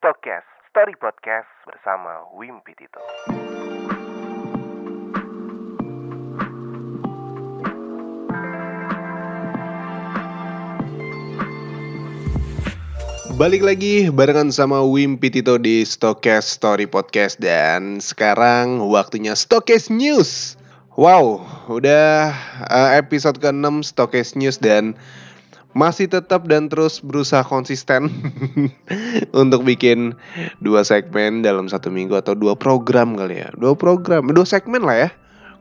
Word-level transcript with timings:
Stokes 0.00 0.48
Story 0.72 0.96
Podcast 0.96 1.44
bersama 1.68 2.24
Wimpi 2.32 2.72
Tito. 2.72 3.04
Balik 13.36 13.60
lagi 13.60 14.08
barengan 14.08 14.48
sama 14.48 14.80
Wimpi 14.80 15.28
Tito 15.28 15.60
di 15.60 15.84
Stokes 15.84 16.48
Story 16.48 16.88
Podcast 16.88 17.36
dan 17.36 18.00
sekarang 18.00 18.80
waktunya 18.88 19.36
Stokes 19.36 19.92
News. 19.92 20.56
Wow, 20.96 21.44
udah 21.68 22.32
uh, 22.72 22.96
episode 22.96 23.36
ke-6 23.36 23.92
Stokes 23.92 24.32
News 24.32 24.56
dan 24.56 24.96
masih 25.80 26.12
tetap 26.12 26.44
dan 26.44 26.68
terus 26.68 27.00
berusaha 27.00 27.40
konsisten 27.40 28.12
untuk 29.40 29.64
bikin 29.64 30.12
dua 30.60 30.84
segmen 30.84 31.40
dalam 31.40 31.72
satu 31.72 31.88
minggu 31.88 32.20
atau 32.20 32.36
dua 32.36 32.52
program 32.52 33.16
kali 33.16 33.40
ya. 33.40 33.48
Dua 33.56 33.72
program, 33.72 34.28
dua 34.28 34.44
segmen 34.44 34.84
lah 34.84 35.08
ya. 35.08 35.10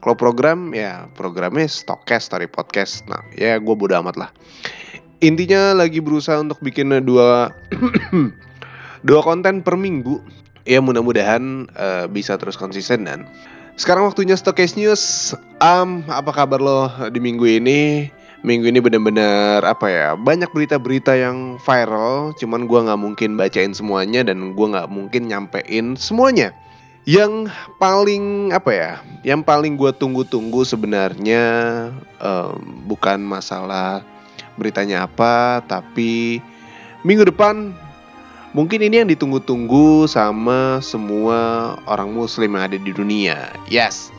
Kalau 0.03 0.19
program 0.19 0.75
ya 0.75 1.07
programnya 1.15 1.71
Stokes 1.71 2.27
Story 2.27 2.51
Podcast. 2.51 3.07
Nah, 3.07 3.23
ya 3.39 3.55
gue 3.55 3.75
bodo 3.75 3.95
amat 3.95 4.15
lah 4.19 4.31
intinya 5.19 5.75
lagi 5.75 5.99
berusaha 5.99 6.39
untuk 6.39 6.59
bikin 6.63 6.95
dua 7.03 7.51
dua 9.07 9.21
konten 9.23 9.59
per 9.63 9.75
minggu 9.75 10.19
ya 10.63 10.79
mudah-mudahan 10.79 11.67
uh, 11.75 12.05
bisa 12.07 12.39
terus 12.39 12.55
konsisten 12.55 13.07
dan 13.07 13.27
sekarang 13.79 14.07
waktunya 14.07 14.35
Stokes 14.35 14.75
News 14.75 15.35
um, 15.63 16.03
apa 16.11 16.31
kabar 16.35 16.59
lo 16.59 16.91
di 17.11 17.19
minggu 17.19 17.47
ini 17.47 18.11
minggu 18.43 18.71
ini 18.71 18.79
bener-bener 18.79 19.59
apa 19.67 19.87
ya 19.91 20.07
banyak 20.15 20.47
berita-berita 20.55 21.15
yang 21.15 21.59
viral 21.59 22.31
cuman 22.39 22.65
gue 22.65 22.79
nggak 22.87 23.01
mungkin 23.01 23.35
bacain 23.35 23.75
semuanya 23.75 24.23
dan 24.23 24.55
gue 24.55 24.67
nggak 24.71 24.87
mungkin 24.87 25.27
nyampein 25.27 25.99
semuanya 25.99 26.55
yang 27.03 27.49
paling 27.81 28.53
apa 28.55 28.71
ya 28.71 28.91
yang 29.23 29.43
paling 29.43 29.75
gue 29.75 29.91
tunggu-tunggu 29.91 30.63
sebenarnya 30.63 31.43
um, 32.21 32.85
bukan 32.87 33.19
masalah 33.23 34.05
beritanya 34.59 35.07
apa, 35.07 35.63
tapi 35.63 36.43
minggu 37.07 37.31
depan 37.31 37.71
mungkin 38.51 38.83
ini 38.83 38.99
yang 38.99 39.09
ditunggu-tunggu 39.09 40.11
sama 40.11 40.83
semua 40.83 41.73
orang 41.87 42.11
muslim 42.11 42.59
yang 42.59 42.63
ada 42.67 42.75
di 42.77 42.91
dunia. 42.91 43.55
Yes. 43.71 44.11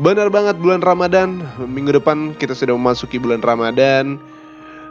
Benar 0.00 0.32
banget 0.32 0.56
bulan 0.56 0.80
Ramadan. 0.80 1.44
Minggu 1.60 1.92
depan 2.00 2.32
kita 2.40 2.56
sudah 2.56 2.72
memasuki 2.72 3.20
bulan 3.20 3.44
Ramadan. 3.44 4.16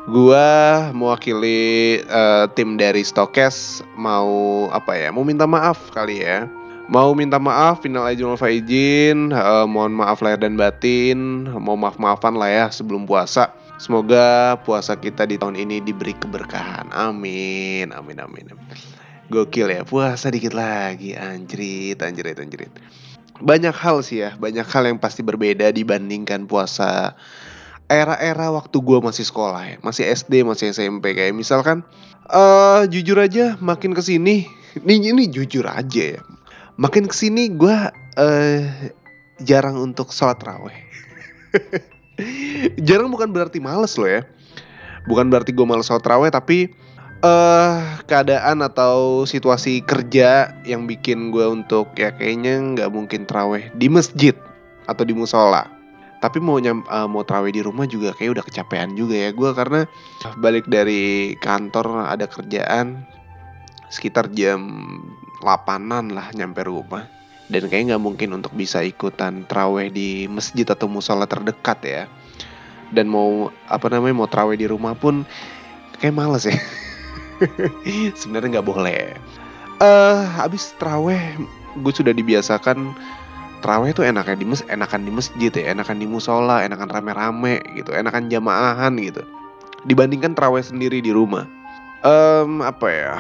Gua 0.05 0.89
mewakili 0.93 1.97
uh, 2.05 2.45
tim 2.53 2.77
dari 2.77 3.01
Stokes 3.01 3.81
mau 3.97 4.69
apa 4.69 4.93
ya? 4.93 5.09
Mau 5.09 5.25
minta 5.25 5.49
maaf 5.49 5.89
kali 5.97 6.21
ya. 6.21 6.45
Mau 6.89 7.13
minta 7.13 7.38
maaf, 7.38 7.85
final 7.85 8.05
aja 8.05 8.25
faizin, 8.33 9.29
uh, 9.29 9.69
mohon 9.69 9.93
maaf 9.93 10.25
lahir 10.25 10.41
dan 10.41 10.57
batin, 10.57 11.45
mau 11.53 11.77
maaf-maafan 11.77 12.33
lah 12.33 12.49
ya 12.49 12.66
sebelum 12.73 13.05
puasa 13.05 13.53
Semoga 13.79 14.59
puasa 14.67 14.99
kita 14.99 15.23
di 15.23 15.39
tahun 15.39 15.55
ini 15.55 15.79
diberi 15.79 16.11
keberkahan. 16.11 16.91
Amin. 16.91 17.95
Amin 17.95 18.19
amin. 18.19 18.51
Gokil 19.31 19.71
ya, 19.71 19.88
puasa 19.88 20.27
dikit 20.27 20.51
lagi. 20.51 21.16
Anjrit, 21.16 21.95
anjrit, 22.03 22.35
anjrit. 22.35 22.73
Banyak 23.39 23.75
hal 23.75 24.03
sih 24.03 24.23
ya, 24.23 24.35
banyak 24.35 24.67
hal 24.67 24.83
yang 24.87 24.99
pasti 24.99 25.23
berbeda 25.23 25.71
dibandingkan 25.71 26.45
puasa 26.45 27.15
era-era 27.89 28.53
waktu 28.53 28.77
gue 28.77 28.99
masih 29.01 29.25
sekolah 29.25 29.61
ya, 29.65 29.75
masih 29.81 30.05
SD, 30.05 30.45
masih 30.45 30.75
SMP 30.75 31.17
kayak 31.17 31.33
misalkan 31.33 31.81
uh, 32.29 32.85
jujur 32.85 33.17
aja 33.17 33.57
makin 33.63 33.97
ke 33.97 34.03
sini, 34.03 34.45
ini 34.85 35.09
ini 35.09 35.25
jujur 35.25 35.65
aja 35.65 36.19
ya, 36.19 36.21
makin 36.77 37.09
ke 37.09 37.15
sini 37.15 37.49
gue 37.49 37.77
uh, 38.19 38.61
jarang 39.41 39.79
untuk 39.79 40.13
sholat 40.13 40.37
raweh. 40.43 40.77
jarang 42.88 43.09
bukan 43.09 43.31
berarti 43.31 43.63
males 43.63 43.95
loh 43.95 44.09
ya 44.09 44.28
bukan 45.07 45.31
berarti 45.31 45.55
gue 45.55 45.66
males 45.66 45.88
sholat 45.88 46.03
raweh 46.03 46.29
tapi 46.33 46.73
uh, 47.24 48.00
keadaan 48.07 48.63
atau 48.63 49.24
situasi 49.28 49.84
kerja 49.84 50.56
yang 50.63 50.88
bikin 50.88 51.31
gue 51.31 51.46
untuk 51.46 51.91
ya 51.96 52.16
kayaknya 52.16 52.59
nggak 52.75 52.90
mungkin 52.91 53.28
teraweh 53.28 53.72
di 53.75 53.88
masjid 53.91 54.35
atau 54.88 55.03
di 55.03 55.13
musola. 55.16 55.68
Tapi 56.19 56.44
mau 56.44 56.59
nyam, 56.59 56.84
uh, 56.91 57.08
mau 57.08 57.24
teraweh 57.24 57.56
di 57.56 57.63
rumah 57.63 57.88
juga 57.88 58.12
kayak 58.12 58.40
udah 58.40 58.44
kecapean 58.44 58.91
juga 59.00 59.16
ya 59.16 59.29
gue 59.31 59.52
karena 59.56 59.88
balik 60.44 60.68
dari 60.68 61.35
kantor 61.40 62.12
ada 62.12 62.28
kerjaan 62.28 63.08
sekitar 63.88 64.28
jam 64.35 64.59
8an 65.40 66.12
lah 66.12 66.28
nyampe 66.35 66.68
rumah. 66.68 67.08
Dan 67.50 67.66
kayak 67.66 67.90
nggak 67.90 68.03
mungkin 68.03 68.29
untuk 68.38 68.53
bisa 68.53 68.85
ikutan 68.85 69.41
traweh 69.50 69.90
di 69.90 70.29
masjid 70.29 70.69
atau 70.69 70.85
musola 70.85 71.25
terdekat 71.25 71.79
ya. 71.81 72.03
Dan 72.94 73.09
mau 73.09 73.50
apa 73.66 73.90
namanya 73.90 74.13
mau 74.22 74.29
traweh 74.29 74.53
di 74.53 74.69
rumah 74.69 74.94
pun 74.94 75.25
kayak 75.97 76.16
males 76.16 76.47
ya 76.47 76.56
sebenarnya 78.19 78.59
nggak 78.59 78.67
boleh. 78.67 79.16
Eh 79.79 79.85
uh, 79.85 80.23
habis 80.39 80.75
traweh 80.77 81.39
gue 81.79 81.94
sudah 81.94 82.11
dibiasakan 82.11 82.91
traweh 83.59 83.91
tuh 83.91 84.07
enaknya 84.07 84.39
di 84.39 84.45
mes 84.47 84.61
enakan 84.67 85.03
di 85.07 85.11
masjid 85.11 85.51
ya 85.51 85.75
enakan 85.75 85.99
di 85.99 86.07
musola 86.07 86.63
enakan 86.63 86.89
rame-rame 86.89 87.59
gitu 87.75 87.91
enakan 87.95 88.28
jamaahan 88.31 88.95
gitu. 88.99 89.23
Dibandingkan 89.88 90.35
traweh 90.35 90.63
sendiri 90.63 90.99
di 90.99 91.16
rumah. 91.16 91.47
Um, 91.99 92.63
apa 92.63 92.88
ya 92.88 93.13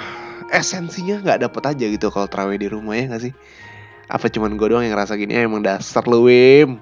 esensinya 0.55 1.19
nggak 1.19 1.43
dapet 1.43 1.63
aja 1.67 1.85
gitu 1.91 2.07
kalau 2.09 2.31
traweh 2.31 2.55
di 2.55 2.67
rumah 2.71 2.95
ya 2.95 3.11
nggak 3.11 3.23
sih? 3.29 3.33
Apa 4.09 4.31
cuman 4.31 4.57
gue 4.57 4.67
doang 4.71 4.83
yang 4.83 4.97
ngerasa 4.97 5.19
gini? 5.19 5.37
Ya 5.37 5.45
emang 5.45 5.61
dasar 5.61 6.03
lu 6.09 6.25
Wim. 6.25 6.81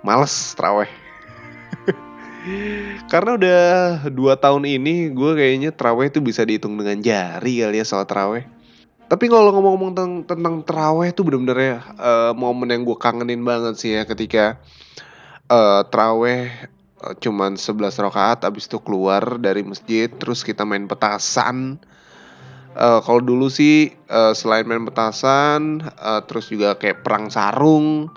Males 0.00 0.32
traweh 0.56 1.03
karena 3.08 3.30
udah 3.40 3.62
dua 4.12 4.36
tahun 4.36 4.68
ini 4.68 5.12
gue 5.16 5.32
kayaknya 5.32 5.70
traweh 5.72 6.12
itu 6.12 6.20
bisa 6.20 6.44
dihitung 6.44 6.76
dengan 6.76 7.00
jari 7.00 7.64
kali 7.64 7.80
ya 7.80 7.84
soal 7.88 8.04
traweh 8.04 8.44
tapi 9.04 9.28
kalau 9.28 9.52
ngomong-ngomong 9.52 9.92
tentang, 9.92 10.12
tentang 10.24 10.56
traweh 10.64 11.12
itu 11.12 11.20
bener-bener 11.24 11.58
ya 11.60 11.78
uh, 11.96 12.32
momen 12.36 12.72
yang 12.72 12.82
gue 12.84 12.96
kangenin 12.96 13.40
banget 13.44 13.74
sih 13.80 13.92
ya 13.96 14.04
ketika 14.04 14.60
uh, 15.48 15.84
traweh 15.88 16.48
uh, 17.04 17.14
cuman 17.16 17.56
11 17.60 18.00
rakaat 18.00 18.44
abis 18.48 18.68
itu 18.68 18.80
keluar 18.80 19.40
dari 19.40 19.60
masjid 19.64 20.08
terus 20.08 20.40
kita 20.44 20.64
main 20.64 20.88
petasan. 20.88 21.80
Uh, 22.74 22.98
kalau 23.06 23.22
dulu 23.22 23.46
sih 23.46 23.94
uh, 24.10 24.34
selain 24.34 24.66
main 24.66 24.82
petasan 24.82 25.78
uh, 25.94 26.26
terus 26.26 26.50
juga 26.50 26.74
kayak 26.74 27.06
perang 27.06 27.30
sarung 27.30 28.10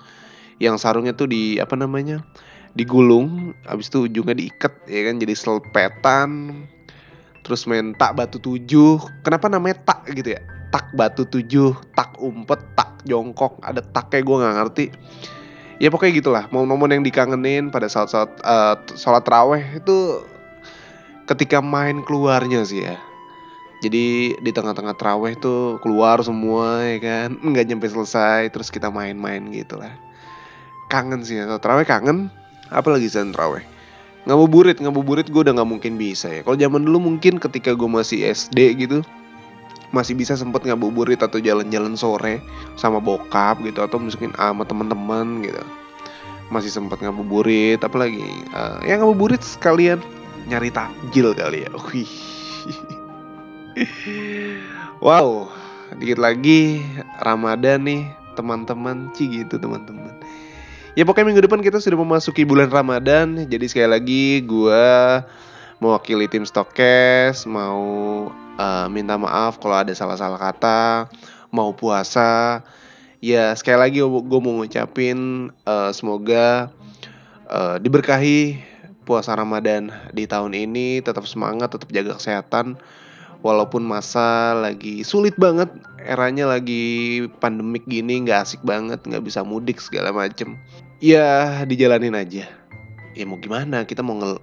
yang 0.57 0.81
sarungnya 0.81 1.13
tuh 1.13 1.29
di 1.29 1.61
apa 1.61 1.77
namanya 1.77 2.25
digulung 2.73 3.55
habis 3.63 3.87
itu 3.87 4.09
ujungnya 4.09 4.35
diikat 4.35 4.85
ya 4.89 5.07
kan 5.07 5.15
jadi 5.21 5.33
selpetan 5.37 6.29
terus 7.47 7.63
main 7.63 7.95
tak 7.95 8.19
batu 8.19 8.43
tujuh. 8.43 8.99
Kenapa 9.23 9.47
namanya 9.47 9.79
tak 9.87 10.03
gitu 10.11 10.35
ya? 10.35 10.43
Tak 10.67 10.91
batu 10.91 11.23
tujuh 11.23 11.71
tak 11.95 12.19
umpet 12.19 12.59
tak 12.75 12.99
jongkok. 13.07 13.63
Ada 13.63 13.79
tak 13.79 14.11
kayak 14.11 14.27
gue 14.27 14.35
nggak 14.35 14.55
ngerti. 14.59 14.85
Ya 15.79 15.87
pokoknya 15.87 16.13
gitulah 16.19 16.43
momen-momen 16.51 16.99
yang 16.99 17.03
dikangenin 17.07 17.71
pada 17.71 17.87
saat-saat 17.87 18.43
uh, 18.43 18.75
sholat 18.99 19.23
raweh 19.23 19.63
itu 19.79 20.27
ketika 21.23 21.63
main 21.63 22.03
keluarnya 22.03 22.67
sih 22.67 22.83
ya. 22.83 22.99
Jadi 23.79 24.35
di 24.41 24.51
tengah-tengah 24.51 24.97
traweh 24.97 25.37
tuh 25.39 25.79
keluar 25.79 26.19
semua 26.25 26.83
ya 26.83 26.99
kan. 26.99 27.29
Nggak 27.39 27.63
nyampe 27.71 27.87
selesai 27.87 28.51
terus 28.51 28.67
kita 28.67 28.91
main-main 28.91 29.39
gitu 29.55 29.79
lah 29.79 30.07
kangen 30.87 31.21
sih 31.23 31.39
ya 31.39 31.59
traweh 31.59 31.83
kangen 31.83 32.31
apalagi 32.71 33.07
sen 33.07 33.31
traweh 33.31 33.63
ngabuburit 34.27 34.83
ngabuburit 34.83 35.31
gue 35.31 35.39
udah 35.39 35.55
nggak 35.55 35.71
mungkin 35.71 35.95
bisa 35.95 36.27
ya. 36.27 36.43
Kalau 36.43 36.59
zaman 36.59 36.83
dulu 36.83 36.99
mungkin 36.99 37.39
ketika 37.39 37.71
gue 37.71 37.87
masih 37.87 38.27
SD 38.27 38.75
gitu 38.75 38.99
masih 39.95 40.19
bisa 40.19 40.35
sempet 40.35 40.67
ngabuburit 40.67 41.23
atau 41.23 41.39
jalan-jalan 41.39 41.95
sore 41.95 42.43
sama 42.75 42.99
bokap 42.99 43.63
gitu 43.63 43.79
atau 43.79 43.95
mungkin 44.03 44.35
sama 44.35 44.67
teman-teman 44.67 45.47
gitu. 45.47 45.63
Masih 46.51 46.67
sempet 46.67 46.99
ngabuburit 46.99 47.79
apalagi 47.79 48.19
uh, 48.51 48.83
ya 48.83 48.99
ngabuburit 48.99 49.39
sekalian 49.39 50.03
nyari 50.51 50.75
takjil 50.75 51.31
kali 51.31 51.63
ya. 51.63 51.71
Wih. 51.91 52.11
Wow, 54.97 55.53
dikit 56.01 56.17
lagi 56.17 56.81
Ramadan 57.21 57.85
nih 57.85 58.09
teman-teman, 58.33 59.13
ci 59.13 59.29
gitu 59.29 59.61
teman-teman. 59.61 60.09
Ya 60.97 61.05
pokoknya 61.05 61.29
minggu 61.29 61.45
depan 61.45 61.61
kita 61.61 61.77
sudah 61.77 62.01
memasuki 62.01 62.41
bulan 62.41 62.73
Ramadan, 62.73 63.45
jadi 63.45 63.69
sekali 63.69 63.85
lagi 63.85 64.25
gue 64.41 64.85
mewakili 65.77 66.25
tim 66.25 66.41
Stokes 66.41 67.45
mau 67.45 67.85
uh, 68.57 68.89
minta 68.89 69.13
maaf 69.13 69.61
kalau 69.61 69.77
ada 69.77 69.93
salah-salah 69.93 70.41
kata, 70.41 71.05
mau 71.53 71.69
puasa. 71.77 72.65
Ya 73.21 73.53
sekali 73.53 73.77
lagi 73.77 73.99
gue 74.01 74.39
mau 74.41 74.57
ngucapin 74.57 75.53
uh, 75.69 75.93
semoga 75.93 76.73
uh, 77.45 77.77
diberkahi 77.77 78.57
puasa 79.05 79.37
Ramadan 79.37 79.93
di 80.17 80.25
tahun 80.25 80.57
ini, 80.57 81.05
tetap 81.05 81.29
semangat, 81.29 81.77
tetap 81.77 81.93
jaga 81.93 82.17
kesehatan 82.17 82.73
walaupun 83.47 83.87
masa 83.87 84.51
lagi 84.59 85.07
sulit 85.07 85.39
banget 85.39 85.71
eranya 86.03 86.51
lagi 86.51 87.23
pandemik 87.39 87.87
gini 87.87 88.27
nggak 88.27 88.43
asik 88.43 88.61
banget 88.67 88.99
nggak 89.07 89.23
bisa 89.23 89.47
mudik 89.47 89.79
segala 89.79 90.11
macem. 90.11 90.59
Ya 90.99 91.63
dijalanin 91.63 92.11
aja. 92.11 92.43
Ya 93.15 93.23
mau 93.23 93.39
gimana? 93.39 93.87
Kita 93.87 94.03
mau 94.03 94.19
ngel 94.19 94.35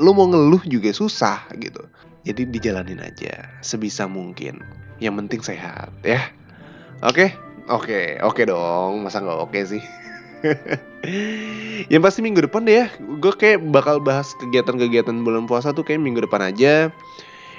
lu 0.00 0.10
mau 0.16 0.24
ngeluh 0.32 0.64
juga 0.64 0.88
susah 0.96 1.44
gitu. 1.60 1.84
Jadi 2.24 2.48
dijalanin 2.48 3.04
aja 3.04 3.60
sebisa 3.60 4.08
mungkin. 4.08 4.64
Yang 4.96 5.14
penting 5.20 5.40
sehat 5.44 5.92
ya. 6.00 6.32
Oke? 7.04 7.36
Oke 7.68 8.16
oke 8.24 8.48
dong. 8.48 9.04
Masa 9.04 9.20
nggak 9.20 9.40
oke 9.44 9.60
sih? 9.68 9.84
Yang 11.92 12.02
pasti 12.02 12.20
minggu 12.24 12.48
depan 12.48 12.64
deh 12.64 12.84
ya. 12.84 12.86
Gue 13.20 13.36
kayak 13.36 13.60
bakal 13.68 14.00
bahas 14.00 14.32
kegiatan-kegiatan 14.40 15.14
bulan 15.20 15.44
puasa 15.44 15.76
tuh 15.76 15.84
kayak 15.84 16.00
minggu 16.00 16.24
depan 16.24 16.48
aja 16.48 16.88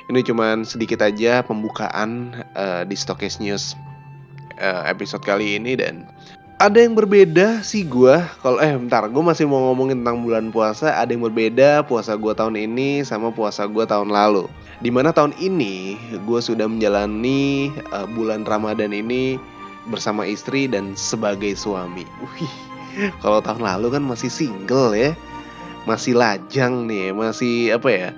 ini 0.09 0.25
cuman 0.25 0.65
sedikit 0.65 1.05
aja 1.05 1.45
pembukaan 1.45 2.41
uh, 2.57 2.83
di 2.83 2.97
Stokes 2.97 3.37
News 3.37 3.77
uh, 4.57 4.83
episode 4.89 5.21
kali 5.21 5.61
ini 5.61 5.77
dan 5.77 6.09
ada 6.59 6.83
yang 6.83 6.97
berbeda 6.97 7.63
sih 7.63 7.87
gue 7.87 8.19
kalau 8.43 8.59
eh 8.59 8.75
bentar 8.75 9.07
gue 9.07 9.23
masih 9.23 9.47
mau 9.47 9.71
ngomongin 9.71 10.03
tentang 10.03 10.25
bulan 10.25 10.51
puasa 10.51 10.91
ada 10.97 11.13
yang 11.13 11.23
berbeda 11.23 11.87
puasa 11.87 12.19
gue 12.19 12.33
tahun 12.35 12.59
ini 12.59 13.07
sama 13.07 13.31
puasa 13.31 13.63
gue 13.63 13.85
tahun 13.87 14.11
lalu 14.11 14.51
di 14.83 14.91
mana 14.91 15.15
tahun 15.15 15.31
ini 15.39 15.95
gue 16.27 16.39
sudah 16.43 16.67
menjalani 16.67 17.71
uh, 17.95 18.03
bulan 18.11 18.43
Ramadan 18.43 18.91
ini 18.91 19.39
bersama 19.89 20.23
istri 20.23 20.69
dan 20.69 20.93
sebagai 20.93 21.57
suami. 21.57 22.05
Wih, 22.21 22.53
kalau 23.19 23.41
tahun 23.41 23.65
lalu 23.65 23.97
kan 23.97 24.03
masih 24.05 24.29
single 24.29 24.93
ya, 24.93 25.17
masih 25.89 26.15
lajang 26.15 26.85
nih, 26.85 27.11
masih 27.11 27.75
apa 27.75 27.89
ya? 27.89 28.09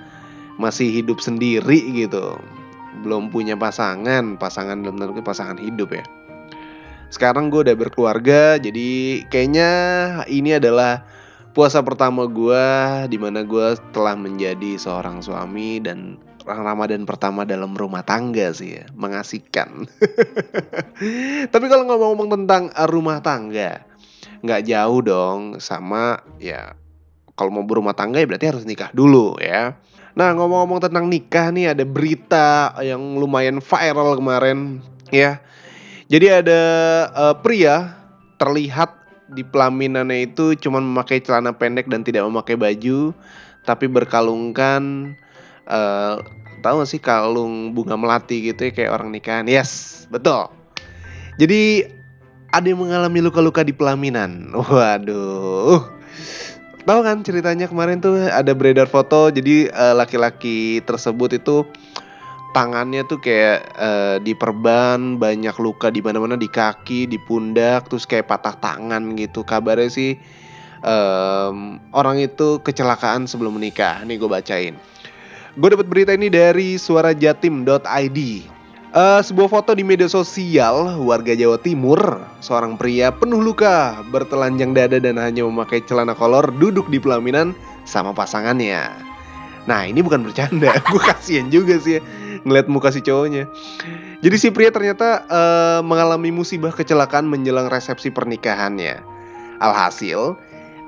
Masih 0.58 0.90
hidup 0.90 1.24
sendiri 1.24 1.80
gitu. 1.96 2.40
Belum 3.06 3.32
punya 3.32 3.56
pasangan 3.56 4.36
pasangan 4.36 4.84
dalam 4.84 5.00
tanda 5.00 5.24
pasangan 5.24 5.60
hidup 5.60 5.96
ya. 5.96 6.04
Sekarang 7.12 7.52
gue 7.52 7.68
udah 7.68 7.76
berkeluarga 7.76 8.56
jadi 8.56 9.22
kayaknya 9.28 9.70
ini 10.32 10.56
adalah 10.56 11.04
puasa 11.52 11.84
pertama 11.84 12.24
gue 12.24 12.66
di 13.12 13.20
mana 13.20 13.44
gue 13.44 13.76
telah 13.92 14.16
menjadi 14.16 14.80
seorang 14.80 15.20
suami 15.20 15.84
dan 15.84 16.16
Ramadan 16.48 17.06
pertama 17.06 17.46
dalam 17.46 17.76
rumah 17.78 18.02
tangga 18.02 18.50
sih 18.56 18.82
ya 18.82 18.86
mengasihkan. 18.96 19.86
Tapi 21.54 21.66
kalau 21.68 21.84
ngomong-ngomong 21.86 22.30
tentang 22.34 22.72
rumah 22.90 23.20
tangga 23.20 23.92
nggak 24.42 24.66
jauh 24.66 25.00
dong 25.06 25.62
sama 25.62 26.18
ya 26.42 26.74
kalau 27.38 27.54
mau 27.54 27.66
berumah 27.66 27.94
tangga 27.94 28.18
ya 28.18 28.26
berarti 28.26 28.50
harus 28.50 28.66
nikah 28.66 28.90
dulu 28.90 29.38
ya 29.38 29.78
Nah 30.16 30.36
ngomong-ngomong 30.36 30.84
tentang 30.84 31.08
nikah 31.08 31.52
nih 31.52 31.72
ada 31.72 31.84
berita 31.88 32.76
yang 32.84 33.00
lumayan 33.16 33.64
viral 33.64 34.20
kemarin 34.20 34.84
ya. 35.14 35.40
Jadi 36.12 36.28
ada 36.28 36.62
uh, 37.16 37.36
pria 37.40 37.96
terlihat 38.36 38.92
di 39.32 39.48
pelaminannya 39.48 40.28
itu 40.28 40.60
cuma 40.60 40.84
memakai 40.84 41.24
celana 41.24 41.56
pendek 41.56 41.88
dan 41.88 42.04
tidak 42.04 42.28
memakai 42.28 42.60
baju, 42.60 43.16
tapi 43.64 43.88
berkalungkan 43.88 45.16
uh, 45.72 46.20
tahu 46.60 46.84
gak 46.84 46.90
sih 46.92 47.00
kalung 47.00 47.72
bunga 47.72 47.96
melati 47.96 48.52
gitu 48.52 48.68
ya 48.68 48.72
kayak 48.76 48.92
orang 48.92 49.16
nikahan. 49.16 49.48
Yes, 49.48 50.04
betul. 50.12 50.52
Jadi 51.40 51.88
ada 52.52 52.68
yang 52.68 52.84
mengalami 52.84 53.24
luka-luka 53.24 53.64
di 53.64 53.72
pelaminan. 53.72 54.52
Waduh 54.68 56.02
tahu 56.86 57.02
kan 57.06 57.22
ceritanya 57.22 57.66
kemarin 57.70 58.02
tuh 58.02 58.18
ada 58.30 58.52
beredar 58.54 58.90
foto 58.90 59.30
jadi 59.30 59.70
uh, 59.72 59.96
laki-laki 59.98 60.82
tersebut 60.86 61.38
itu 61.38 61.66
tangannya 62.52 63.08
tuh 63.08 63.20
kayak 63.24 63.60
uh, 63.80 64.16
diperban 64.20 65.16
banyak 65.18 65.56
luka 65.58 65.88
di 65.88 66.04
mana-mana 66.04 66.36
di 66.36 66.52
kaki 66.52 67.08
di 67.08 67.18
pundak 67.18 67.88
terus 67.88 68.04
kayak 68.04 68.28
patah 68.28 68.56
tangan 68.60 69.16
gitu. 69.16 69.48
Kabarnya 69.48 69.88
sih 69.88 70.20
um, 70.84 71.80
orang 71.96 72.20
itu 72.20 72.60
kecelakaan 72.62 73.26
sebelum 73.26 73.58
menikah. 73.58 74.04
Nih 74.04 74.20
gue 74.20 74.30
bacain. 74.30 74.76
Gue 75.56 75.70
dapat 75.72 75.88
berita 75.88 76.12
ini 76.16 76.32
dari 76.32 76.80
suarajatim.id 76.80 78.20
Uh, 78.92 79.24
sebuah 79.24 79.48
foto 79.48 79.72
di 79.72 79.88
media 79.88 80.12
sosial 80.12 81.00
warga 81.08 81.32
Jawa 81.32 81.56
Timur, 81.64 82.28
seorang 82.44 82.76
pria 82.76 83.08
penuh 83.08 83.40
luka, 83.40 84.04
bertelanjang 84.12 84.76
dada 84.76 85.00
dan 85.00 85.16
hanya 85.16 85.48
memakai 85.48 85.80
celana 85.88 86.12
kolor 86.12 86.52
duduk 86.60 86.92
di 86.92 87.00
pelaminan 87.00 87.56
sama 87.88 88.12
pasangannya. 88.12 88.92
Nah 89.64 89.88
ini 89.88 90.04
bukan 90.04 90.28
bercanda, 90.28 90.76
gue 90.92 91.04
kasihan 91.08 91.48
juga 91.48 91.80
sih 91.80 91.98
ya, 91.98 92.02
ngeliat 92.44 92.68
muka 92.68 92.92
si 92.92 93.00
cowoknya. 93.00 93.48
Jadi 94.20 94.36
si 94.36 94.52
pria 94.52 94.76
ternyata 94.76 95.24
uh, 95.32 95.80
mengalami 95.80 96.36
musibah 96.36 96.76
kecelakaan 96.76 97.32
menjelang 97.32 97.72
resepsi 97.72 98.12
pernikahannya. 98.12 99.00
Alhasil, 99.64 100.36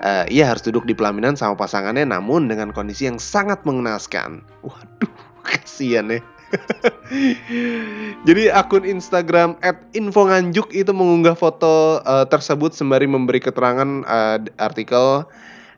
uh, 0.04 0.26
ia 0.28 0.52
harus 0.52 0.60
duduk 0.60 0.84
di 0.84 0.92
pelaminan 0.92 1.40
sama 1.40 1.56
pasangannya 1.56 2.04
namun 2.04 2.52
dengan 2.52 2.76
kondisi 2.76 3.08
yang 3.08 3.16
sangat 3.16 3.64
mengenaskan. 3.64 4.44
Waduh, 4.60 5.16
kasihan 5.48 6.12
ya. 6.12 6.20
Jadi 8.28 8.44
akun 8.50 8.86
Instagram 8.88 9.58
@infonganjuk 9.94 10.72
itu 10.74 10.92
mengunggah 10.94 11.36
foto 11.36 12.00
uh, 12.04 12.26
tersebut 12.30 12.74
sembari 12.74 13.06
memberi 13.10 13.44
keterangan 13.44 14.06
uh, 14.06 14.38
artikel 14.58 15.28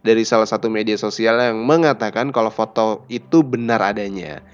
dari 0.05 0.21
salah 0.21 0.45
satu 0.45 0.69
media 0.69 0.95
sosial 0.95 1.41
yang 1.41 1.65
mengatakan 1.65 2.29
kalau 2.29 2.53
foto 2.53 3.03
itu 3.09 3.41
benar 3.41 3.81
adanya. 3.81 4.45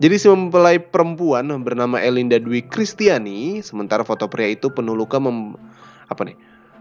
Jadi 0.00 0.16
si 0.16 0.26
mempelai 0.32 0.80
perempuan 0.80 1.48
bernama 1.60 2.00
Elinda 2.00 2.40
Dwi 2.40 2.64
Kristiani, 2.64 3.60
sementara 3.60 4.00
foto 4.00 4.28
pria 4.32 4.48
itu 4.48 4.72
penuh 4.72 4.96
luka 4.96 5.20
mem, 5.20 5.56
apa 6.08 6.24
nih? 6.24 6.36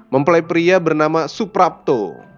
Mempelai 0.08 0.40
pria 0.40 0.80
bernama 0.80 1.28
Suprapto 1.28 2.29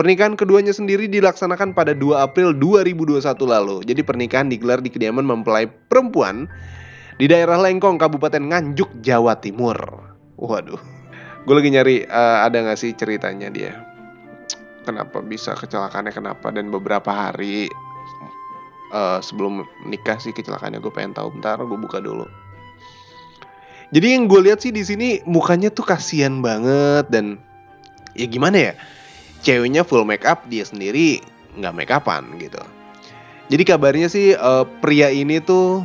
Pernikahan 0.00 0.32
keduanya 0.32 0.72
sendiri 0.72 1.12
dilaksanakan 1.12 1.76
pada 1.76 1.92
2 1.92 2.24
April 2.24 2.56
2021 2.56 3.20
lalu. 3.44 3.84
Jadi 3.84 4.00
pernikahan 4.00 4.48
digelar 4.48 4.80
di 4.80 4.88
kediaman 4.88 5.28
mempelai 5.28 5.68
perempuan 5.68 6.48
di 7.20 7.28
daerah 7.28 7.60
Lengkong, 7.60 8.00
Kabupaten 8.00 8.40
Nganjuk, 8.40 8.88
Jawa 9.04 9.36
Timur. 9.44 9.76
Waduh, 10.40 10.80
gue 11.44 11.52
lagi 11.52 11.68
nyari 11.68 12.08
uh, 12.08 12.48
ada 12.48 12.64
gak 12.64 12.80
sih 12.80 12.96
ceritanya 12.96 13.52
dia? 13.52 13.76
Kenapa 14.88 15.20
bisa 15.20 15.52
kecelakaannya 15.52 16.16
kenapa 16.16 16.48
dan 16.48 16.72
beberapa 16.72 17.12
hari 17.12 17.68
uh, 18.96 19.20
sebelum 19.20 19.68
nikah 19.84 20.16
sih 20.16 20.32
kecelakaannya 20.32 20.80
gue 20.80 20.92
pengen 20.96 21.12
tahu. 21.12 21.28
Bentar, 21.36 21.60
gue 21.60 21.76
buka 21.76 22.00
dulu. 22.00 22.24
Jadi 23.92 24.16
yang 24.16 24.32
gue 24.32 24.48
lihat 24.48 24.64
sih 24.64 24.72
di 24.72 24.80
sini 24.80 25.20
mukanya 25.28 25.68
tuh 25.68 25.84
kasihan 25.84 26.40
banget 26.40 27.04
dan 27.12 27.36
ya 28.16 28.24
gimana 28.24 28.72
ya? 28.72 28.74
Ceweknya 29.40 29.82
full 29.82 30.04
make 30.04 30.24
up 30.28 30.44
dia 30.48 30.64
sendiri 30.64 31.20
nggak 31.58 31.74
make 31.74 31.92
upan 31.92 32.24
gitu. 32.38 32.60
Jadi 33.50 33.62
kabarnya 33.66 34.06
sih 34.06 34.38
uh, 34.38 34.62
pria 34.78 35.10
ini 35.10 35.42
tuh 35.42 35.82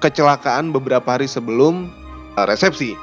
kecelakaan 0.00 0.72
beberapa 0.72 1.04
hari 1.04 1.28
sebelum 1.28 1.92
uh, 2.40 2.46
resepsi. 2.48 2.96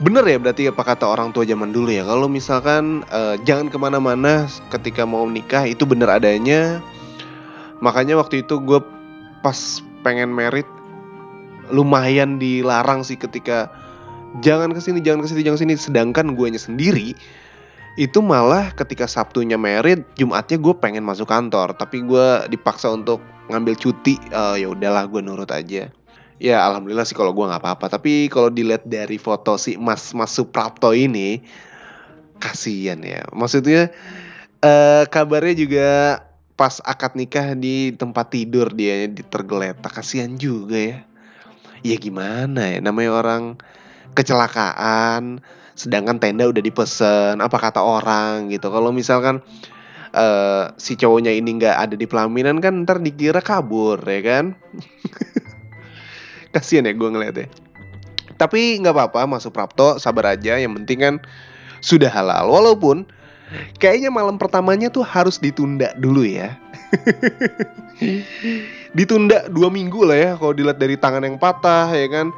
Bener 0.00 0.24
ya 0.26 0.40
berarti 0.40 0.66
apa 0.66 0.82
kata 0.82 1.06
orang 1.06 1.30
tua 1.30 1.44
zaman 1.44 1.70
dulu 1.70 1.92
ya? 1.92 2.02
Kalau 2.02 2.26
misalkan 2.26 3.04
uh, 3.12 3.36
jangan 3.44 3.68
ke 3.68 3.76
mana-mana 3.76 4.48
ketika 4.72 5.04
mau 5.04 5.28
nikah 5.28 5.68
itu 5.68 5.84
bener 5.84 6.08
adanya. 6.08 6.80
Makanya 7.84 8.16
waktu 8.16 8.40
itu 8.40 8.56
gue 8.64 8.80
pas 9.44 9.84
pengen 10.00 10.32
merit 10.32 10.64
lumayan 11.68 12.40
dilarang 12.40 13.04
sih 13.04 13.16
ketika 13.16 13.68
jangan 14.40 14.72
ke 14.72 14.80
sini 14.80 15.04
jangan 15.04 15.24
ke 15.24 15.28
sini 15.32 15.40
jangan 15.44 15.56
ke 15.60 15.62
sini 15.64 15.74
sedangkan 15.76 16.26
guanya 16.36 16.60
sendiri 16.60 17.16
itu 17.94 18.18
malah 18.18 18.74
ketika 18.74 19.06
Sabtunya 19.06 19.54
merit 19.54 20.02
Jumatnya 20.18 20.58
gue 20.58 20.74
pengen 20.82 21.06
masuk 21.06 21.30
kantor 21.30 21.78
tapi 21.78 22.02
gue 22.02 22.50
dipaksa 22.50 22.90
untuk 22.90 23.22
ngambil 23.50 23.74
cuti. 23.78 24.18
Uh, 24.34 24.58
ya 24.58 24.68
udahlah 24.72 25.06
gue 25.06 25.20
nurut 25.22 25.50
aja. 25.50 25.90
Ya 26.42 26.56
alhamdulillah 26.66 27.06
sih 27.06 27.14
kalau 27.14 27.30
gue 27.30 27.46
nggak 27.46 27.62
apa-apa. 27.62 27.86
Tapi 27.94 28.26
kalau 28.26 28.50
dilihat 28.50 28.82
dari 28.88 29.16
foto 29.20 29.54
si 29.54 29.78
Mas 29.78 30.10
Mas 30.10 30.34
Suprapto 30.34 30.90
ini 30.90 31.44
kasihan 32.42 32.98
ya. 33.00 33.22
Maksudnya 33.30 33.94
uh, 34.64 35.06
kabarnya 35.06 35.54
juga 35.54 35.88
pas 36.54 36.78
akad 36.82 37.18
nikah 37.18 37.54
di 37.54 37.94
tempat 37.94 38.34
tidur 38.34 38.74
dia 38.74 39.06
di 39.06 39.22
tergeletak. 39.22 39.94
Kasihan 39.94 40.34
juga 40.34 40.78
ya. 40.78 40.98
Ya 41.84 41.96
gimana 42.00 42.74
ya 42.74 42.78
namanya 42.80 43.12
orang 43.12 43.42
kecelakaan 44.16 45.44
sedangkan 45.74 46.22
tenda 46.22 46.46
udah 46.46 46.62
dipesen 46.62 47.42
apa 47.42 47.56
kata 47.58 47.82
orang 47.82 48.50
gitu. 48.50 48.70
Kalau 48.70 48.94
misalkan 48.94 49.42
uh, 50.14 50.70
si 50.78 50.94
cowoknya 50.94 51.34
ini 51.34 51.58
nggak 51.58 51.76
ada 51.76 51.94
di 51.94 52.06
pelaminan 52.06 52.62
kan 52.62 52.86
ntar 52.86 53.02
dikira 53.02 53.42
kabur 53.42 53.98
ya 54.02 54.22
kan? 54.22 54.44
Kasian 56.54 56.86
ya 56.86 56.94
gue 56.94 57.10
ngeliatnya 57.10 57.64
tapi 58.34 58.82
nggak 58.82 58.94
apa-apa 58.94 59.20
masuk 59.24 59.54
Prapto 59.54 59.96
sabar 60.02 60.34
aja. 60.34 60.58
Yang 60.58 60.82
penting 60.82 60.98
kan 61.00 61.14
sudah 61.78 62.10
halal. 62.10 62.50
Walaupun 62.50 63.06
kayaknya 63.78 64.10
malam 64.10 64.36
pertamanya 64.36 64.90
tuh 64.90 65.06
harus 65.06 65.38
ditunda 65.38 65.94
dulu 65.98 66.26
ya. 66.26 66.58
ditunda 68.98 69.50
dua 69.50 69.70
minggu 69.70 70.06
lah 70.06 70.18
ya 70.18 70.30
kalau 70.38 70.54
dilihat 70.54 70.78
dari 70.78 70.98
tangan 70.98 71.24
yang 71.24 71.38
patah 71.38 71.90
ya 71.94 72.06
kan. 72.10 72.34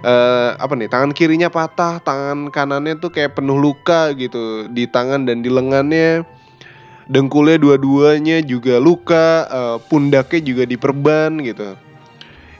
Uh, 0.00 0.56
apa 0.56 0.72
nih 0.80 0.88
tangan 0.88 1.12
kirinya 1.12 1.52
patah, 1.52 2.00
tangan 2.00 2.48
kanannya 2.48 2.96
tuh 2.96 3.12
kayak 3.12 3.36
penuh 3.36 3.60
luka 3.60 4.16
gitu 4.16 4.64
di 4.72 4.88
tangan 4.88 5.28
dan 5.28 5.44
di 5.44 5.52
lengannya. 5.52 6.24
Dengkulnya 7.10 7.58
dua-duanya 7.58 8.40
juga 8.40 8.78
luka, 8.80 9.44
uh, 9.50 9.76
pundaknya 9.90 10.40
juga 10.40 10.62
diperban 10.64 11.36
gitu. 11.44 11.76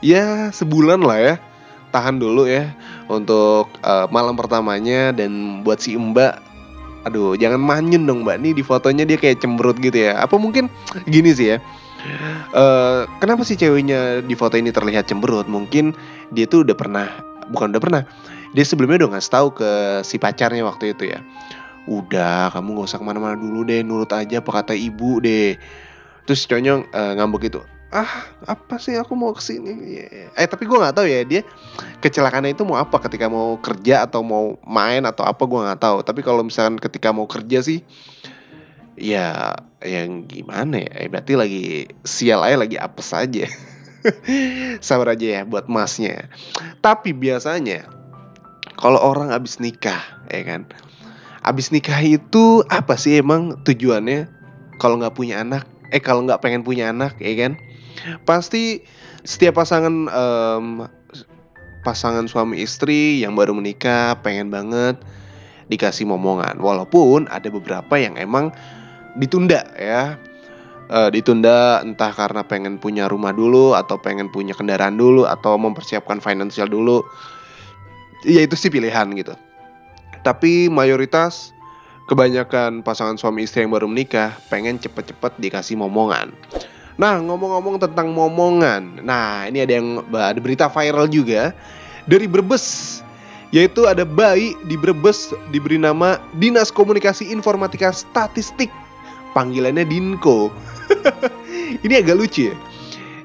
Ya 0.05 0.53
sebulan 0.53 1.01
lah 1.01 1.19
ya, 1.23 1.35
tahan 1.95 2.21
dulu 2.21 2.45
ya 2.45 2.77
untuk 3.09 3.73
uh, 3.87 4.05
malam 4.13 4.37
pertamanya 4.37 5.17
dan 5.17 5.63
buat 5.65 5.81
si 5.81 5.97
Mbak. 5.97 6.53
Aduh 7.09 7.41
jangan 7.41 7.57
manyun 7.57 8.05
dong 8.05 8.29
mbak. 8.29 8.37
Nih 8.45 8.53
di 8.53 8.61
fotonya 8.61 9.09
dia 9.09 9.17
kayak 9.17 9.41
cemberut 9.41 9.81
gitu 9.81 9.97
ya. 9.97 10.21
Apa 10.21 10.37
mungkin 10.37 10.69
gini 11.09 11.33
sih 11.33 11.57
ya 11.57 11.59
uh, 12.57 13.05
kenapa 13.21 13.43
sih 13.45 13.57
ceweknya 13.57 14.25
di 14.25 14.35
foto 14.37 14.57
ini 14.57 14.73
terlihat 14.73 15.09
cemberut? 15.09 15.47
Mungkin 15.47 15.93
dia 16.33 16.47
tuh 16.49 16.65
udah 16.65 16.77
pernah 16.77 17.09
bukan 17.51 17.75
udah 17.75 17.83
pernah. 17.83 18.03
Dia 18.55 18.65
sebelumnya 18.65 19.07
udah 19.07 19.19
ngasih 19.19 19.33
tahu 19.35 19.49
ke 19.59 19.71
si 20.07 20.17
pacarnya 20.17 20.63
waktu 20.65 20.95
itu 20.95 21.11
ya. 21.11 21.21
Udah 21.91 22.55
kamu 22.55 22.81
gak 22.81 22.87
usah 22.95 22.99
ke 23.03 23.07
mana-mana 23.07 23.35
dulu 23.35 23.67
deh 23.67 23.83
nurut 23.83 24.11
aja 24.15 24.39
apa 24.39 24.51
kata 24.63 24.73
ibu 24.79 25.19
deh. 25.19 25.59
Terus 26.25 26.47
cowoknya 26.47 26.87
uh, 26.95 27.13
ngambek 27.19 27.51
itu 27.51 27.63
ah 27.91 28.23
apa 28.47 28.79
sih 28.79 28.95
aku 28.95 29.19
mau 29.19 29.35
ke 29.35 29.43
sini 29.43 29.99
yeah. 29.99 30.31
eh 30.39 30.47
tapi 30.47 30.63
gue 30.63 30.79
nggak 30.79 30.95
tahu 30.95 31.11
ya 31.11 31.27
dia 31.27 31.43
kecelakaannya 31.99 32.55
itu 32.55 32.63
mau 32.63 32.79
apa? 32.79 33.03
Ketika 33.03 33.27
mau 33.27 33.59
kerja 33.59 34.07
atau 34.07 34.23
mau 34.23 34.55
main 34.63 35.03
atau 35.03 35.27
apa 35.27 35.43
gue 35.43 35.59
nggak 35.59 35.81
tahu. 35.83 35.99
Tapi 36.07 36.21
kalau 36.23 36.47
misalkan 36.47 36.79
ketika 36.79 37.11
mau 37.11 37.27
kerja 37.27 37.67
sih 37.67 37.83
ya 38.95 39.59
yang 39.83 40.31
gimana 40.31 40.87
ya? 40.87 40.91
Eh, 41.03 41.09
berarti 41.11 41.35
lagi 41.35 41.65
sial 42.07 42.47
aja 42.47 42.63
lagi 42.63 42.79
apa 42.79 43.03
saja 43.03 43.51
sabar 44.87 45.15
aja 45.15 45.41
ya 45.41 45.43
buat 45.47 45.69
masnya 45.71 46.29
tapi 46.85 47.13
biasanya 47.13 47.87
kalau 48.81 49.01
orang 49.01 49.33
habis 49.33 49.61
nikah 49.61 50.01
ya 50.33 50.43
kan 50.45 50.69
habis 51.41 51.73
nikah 51.73 52.01
itu 52.01 52.65
apa 52.69 52.97
sih 52.97 53.21
emang 53.21 53.61
tujuannya 53.65 54.29
kalau 54.81 55.01
nggak 55.01 55.17
punya 55.17 55.41
anak 55.41 55.65
eh 55.91 56.01
kalau 56.01 56.25
nggak 56.25 56.41
pengen 56.41 56.65
punya 56.65 56.93
anak 56.93 57.17
ya 57.21 57.33
kan 57.37 57.61
Pasti 58.25 58.81
setiap 59.23 59.61
pasangan 59.61 60.09
um, 60.09 60.67
pasangan 61.85 62.29
suami 62.29 62.61
istri 62.61 63.21
yang 63.21 63.37
baru 63.37 63.57
menikah 63.57 64.17
pengen 64.21 64.49
banget 64.53 64.97
dikasih 65.69 66.09
momongan. 66.09 66.59
Walaupun 66.59 67.29
ada 67.31 67.49
beberapa 67.53 67.95
yang 68.01 68.17
emang 68.17 68.53
ditunda 69.19 69.65
ya. 69.77 70.17
Uh, 70.91 71.07
ditunda 71.07 71.87
entah 71.87 72.11
karena 72.11 72.43
pengen 72.43 72.75
punya 72.75 73.07
rumah 73.07 73.31
dulu 73.31 73.79
atau 73.79 73.95
pengen 73.95 74.27
punya 74.27 74.59
kendaraan 74.59 74.99
dulu 74.99 75.23
atau 75.23 75.55
mempersiapkan 75.55 76.19
finansial 76.19 76.67
dulu. 76.67 77.07
Ya 78.27 78.43
itu 78.43 78.59
sih 78.59 78.75
pilihan 78.75 79.07
gitu. 79.15 79.39
Tapi 80.27 80.67
mayoritas 80.67 81.55
kebanyakan 82.11 82.83
pasangan 82.83 83.15
suami 83.15 83.47
istri 83.47 83.63
yang 83.63 83.71
baru 83.71 83.87
menikah 83.87 84.35
pengen 84.51 84.83
cepet-cepet 84.83 85.39
dikasih 85.39 85.79
momongan. 85.79 86.35
Nah, 86.99 87.23
ngomong-ngomong 87.23 87.79
tentang 87.79 88.11
momongan. 88.11 88.99
Nah, 89.07 89.47
ini 89.47 89.63
ada 89.63 89.79
yang 89.79 90.03
ada 90.11 90.41
berita 90.43 90.67
viral 90.67 91.07
juga 91.07 91.55
dari 92.11 92.27
Brebes. 92.27 92.99
Yaitu 93.55 93.87
ada 93.87 94.03
bayi 94.03 94.59
di 94.67 94.75
Brebes 94.75 95.31
diberi 95.55 95.79
nama 95.79 96.19
Dinas 96.35 96.75
Komunikasi 96.75 97.31
Informatika 97.31 97.95
Statistik. 97.95 98.75
Panggilannya 99.39 99.87
Dinko. 99.87 100.51
ini 101.87 101.95
agak 101.97 102.17
lucu 102.19 102.51
ya. 102.53 102.57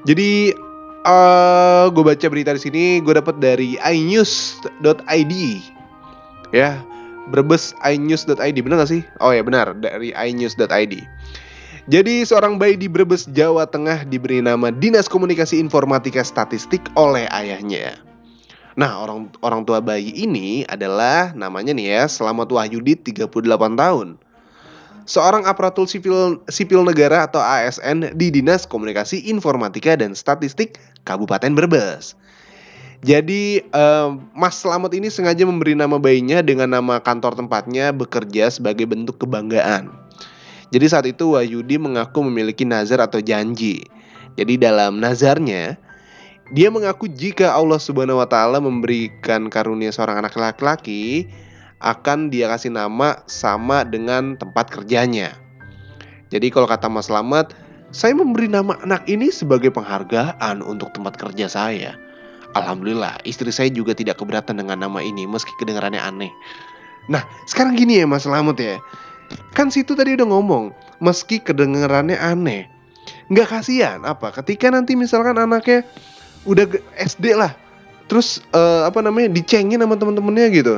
Jadi 0.06 0.54
uh, 1.06 1.90
gue 1.90 2.04
baca 2.04 2.26
berita 2.30 2.54
di 2.54 2.62
sini, 2.62 2.84
gue 3.02 3.14
dapat 3.14 3.38
dari 3.38 3.74
inews.id. 3.80 5.32
Ya, 6.54 6.78
Brebes 7.30 7.74
inews.id 7.82 8.56
benar 8.62 8.86
gak 8.86 8.90
sih? 8.90 9.02
Oh 9.18 9.34
ya 9.34 9.42
benar 9.42 9.74
dari 9.78 10.14
inews.id. 10.14 10.94
Jadi 11.86 12.26
seorang 12.26 12.58
bayi 12.58 12.74
di 12.74 12.90
Brebes, 12.90 13.30
Jawa 13.30 13.62
Tengah 13.62 14.02
diberi 14.10 14.42
nama 14.42 14.74
Dinas 14.74 15.06
Komunikasi 15.06 15.62
Informatika 15.62 16.18
Statistik 16.26 16.82
oleh 16.98 17.30
ayahnya. 17.30 17.94
Nah, 18.74 19.06
orang 19.06 19.30
orang 19.40 19.62
tua 19.62 19.78
bayi 19.78 20.10
ini 20.10 20.66
adalah 20.66 21.30
namanya 21.32 21.70
nih 21.70 21.94
ya, 21.94 22.02
Selamat 22.10 22.50
Wahyudi 22.50 22.98
38 22.98 23.30
tahun. 23.78 24.18
Seorang 25.06 25.46
aparatur 25.46 25.86
sipil 25.86 26.42
sipil 26.50 26.82
negara 26.82 27.30
atau 27.30 27.38
ASN 27.38 28.18
di 28.18 28.34
Dinas 28.34 28.66
Komunikasi 28.66 29.30
Informatika 29.30 29.94
dan 29.94 30.18
Statistik 30.18 30.82
Kabupaten 31.06 31.54
Brebes. 31.54 32.18
Jadi 33.06 33.62
uh, 33.70 34.18
Mas 34.34 34.58
Selamat 34.58 34.90
ini 34.98 35.06
sengaja 35.06 35.46
memberi 35.46 35.78
nama 35.78 35.94
bayinya 36.02 36.42
dengan 36.42 36.74
nama 36.74 36.98
kantor 36.98 37.38
tempatnya 37.38 37.94
bekerja 37.94 38.50
sebagai 38.50 38.82
bentuk 38.90 39.22
kebanggaan. 39.22 39.94
Jadi 40.74 40.86
saat 40.90 41.06
itu 41.06 41.38
Wahyudi 41.38 41.78
mengaku 41.78 42.26
memiliki 42.26 42.66
nazar 42.66 42.98
atau 42.98 43.22
janji. 43.22 43.86
Jadi 44.34 44.58
dalam 44.58 44.98
nazarnya 44.98 45.78
dia 46.50 46.68
mengaku 46.70 47.06
jika 47.06 47.54
Allah 47.54 47.78
Subhanahu 47.78 48.18
wa 48.18 48.26
taala 48.26 48.58
memberikan 48.58 49.46
karunia 49.54 49.94
seorang 49.94 50.26
anak 50.26 50.34
laki-laki 50.34 51.30
akan 51.80 52.32
dia 52.32 52.48
kasih 52.48 52.72
nama 52.72 53.20
sama 53.28 53.84
dengan 53.84 54.36
tempat 54.36 54.72
kerjanya. 54.72 55.36
Jadi 56.32 56.50
kalau 56.50 56.66
kata 56.66 56.88
Mas 56.90 57.06
Slamet, 57.06 57.52
saya 57.94 58.16
memberi 58.16 58.50
nama 58.50 58.74
anak 58.82 59.06
ini 59.06 59.30
sebagai 59.30 59.70
penghargaan 59.70 60.64
untuk 60.64 60.90
tempat 60.96 61.14
kerja 61.20 61.46
saya. 61.46 61.94
Alhamdulillah, 62.56 63.20
istri 63.28 63.52
saya 63.52 63.68
juga 63.68 63.92
tidak 63.92 64.18
keberatan 64.18 64.56
dengan 64.56 64.80
nama 64.80 64.98
ini 65.04 65.28
meski 65.28 65.52
kedengarannya 65.60 66.00
aneh. 66.00 66.32
Nah, 67.06 67.22
sekarang 67.46 67.76
gini 67.76 68.00
ya 68.02 68.06
Mas 68.08 68.24
Slamet 68.24 68.58
ya. 68.58 68.76
Kan 69.52 69.68
situ 69.68 69.92
tadi 69.92 70.16
udah 70.16 70.26
ngomong, 70.26 70.72
meski 70.98 71.38
kedengarannya 71.38 72.16
aneh. 72.16 72.66
Nggak 73.30 73.58
kasihan 73.58 74.02
apa? 74.02 74.34
Ketika 74.34 74.70
nanti 74.70 74.98
misalkan 74.98 75.38
anaknya 75.38 75.86
udah 76.46 76.66
SD 76.98 77.34
lah, 77.38 77.54
terus 78.10 78.42
uh, 78.54 78.86
apa 78.86 79.02
namanya 79.02 79.30
dicengin 79.30 79.82
sama 79.82 79.94
temen-temennya 79.98 80.46
gitu. 80.54 80.74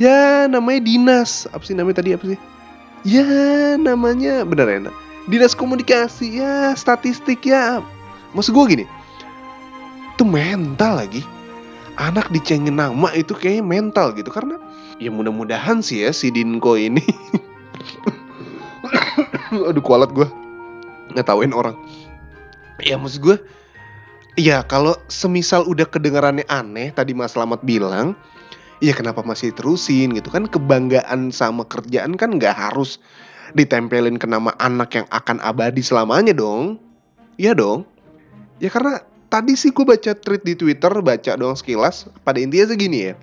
Ya 0.00 0.48
namanya 0.48 0.80
dinas, 0.80 1.44
apa 1.52 1.60
sih 1.60 1.76
namanya 1.76 2.00
tadi 2.00 2.16
apa 2.16 2.24
sih? 2.24 2.40
Ya 3.04 3.28
namanya 3.76 4.48
bener 4.48 4.68
ya, 4.68 4.78
dinas 5.28 5.52
komunikasi 5.52 6.40
ya 6.40 6.72
statistik 6.72 7.44
ya. 7.44 7.84
Maksud 8.32 8.56
gue 8.56 8.80
gini, 8.80 8.84
itu 10.16 10.24
mental 10.24 11.04
lagi. 11.04 11.20
Anak 12.00 12.32
dicengin 12.32 12.80
nama 12.80 13.12
itu 13.12 13.36
kayaknya 13.36 13.60
mental 13.60 14.16
gitu 14.16 14.32
karena 14.32 14.56
ya 15.00 15.08
mudah-mudahan 15.08 15.80
sih 15.80 16.04
ya 16.04 16.12
si 16.12 16.28
Dinko 16.28 16.76
ini 16.76 17.00
aduh 19.68 19.80
kualat 19.80 20.12
gue 20.12 20.28
ngetawain 21.16 21.56
orang 21.56 21.74
ya 22.84 23.00
maksud 23.00 23.24
gue 23.24 23.36
ya 24.36 24.60
kalau 24.62 24.94
semisal 25.08 25.64
udah 25.64 25.88
kedengarannya 25.88 26.44
aneh 26.52 26.92
tadi 26.92 27.16
Mas 27.16 27.32
Slamet 27.32 27.64
bilang 27.64 28.12
ya 28.80 28.96
kenapa 28.96 29.20
masih 29.22 29.52
terusin 29.52 30.16
gitu? 30.16 30.32
Kan 30.32 30.48
kebanggaan 30.48 31.30
sama 31.30 31.68
kerjaan 31.68 32.16
kan 32.16 32.36
nggak 32.36 32.56
harus 32.56 32.98
ditempelin 33.52 34.16
ke 34.16 34.26
nama 34.26 34.56
anak 34.58 34.96
yang 34.96 35.06
akan 35.12 35.38
abadi 35.44 35.84
selamanya 35.84 36.34
dong. 36.34 36.80
Iya 37.36 37.56
dong. 37.56 37.86
Ya 38.60 38.68
karena 38.68 39.00
tadi 39.32 39.56
sih 39.56 39.72
gue 39.72 39.84
baca 39.84 40.12
tweet 40.16 40.42
di 40.44 40.54
Twitter 40.56 40.92
baca 41.00 41.32
dong 41.36 41.54
sekilas 41.56 42.08
pada 42.26 42.40
intinya 42.40 42.72
segini 42.72 43.12
ya. 43.12 43.14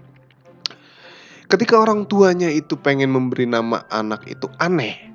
Ketika 1.47 1.79
orang 1.79 2.03
tuanya 2.05 2.51
itu 2.51 2.75
pengen 2.75 3.13
memberi 3.13 3.47
nama 3.47 3.87
anak 3.87 4.27
itu 4.27 4.51
aneh 4.59 5.07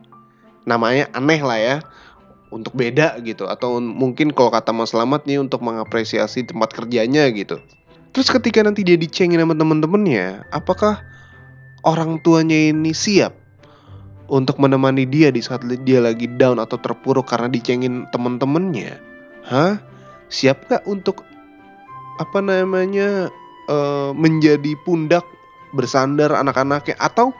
namanya 0.62 1.11
aneh 1.12 1.40
lah 1.42 1.58
ya 1.58 1.76
untuk 2.52 2.76
beda 2.76 3.18
gitu. 3.25 3.49
Atau 3.49 3.80
mungkin 3.80 4.30
kalau 4.32 4.52
kata 4.52 4.70
Mas 4.70 4.92
Selamat 4.92 5.25
nih 5.25 5.40
untuk 5.40 5.64
mengapresiasi 5.64 6.46
tempat 6.46 6.72
kerjanya 6.76 7.26
gitu. 7.32 7.58
Terus 8.12 8.28
ketika 8.28 8.61
nanti 8.61 8.85
dia 8.85 9.00
dicengin 9.00 9.40
sama 9.40 9.57
temen-temennya, 9.57 10.45
apakah 10.52 11.00
orang 11.85 12.21
tuanya 12.21 12.54
ini 12.73 12.92
siap 12.92 13.33
untuk 14.28 14.61
menemani 14.61 15.09
dia 15.09 15.33
di 15.33 15.40
saat 15.40 15.64
dia 15.85 15.99
lagi 16.04 16.28
down 16.28 16.61
atau 16.61 16.76
terpuruk 16.76 17.25
karena 17.25 17.49
dicengin 17.49 18.04
temen-temennya? 18.12 19.00
Hah? 19.49 19.81
Siap 20.28 20.69
gak 20.69 20.85
untuk 20.85 21.25
apa 22.21 22.38
namanya 22.45 23.33
uh, 23.73 24.12
menjadi 24.12 24.76
pundak 24.85 25.25
bersandar 25.73 26.37
anak-anaknya 26.37 27.00
atau 27.00 27.33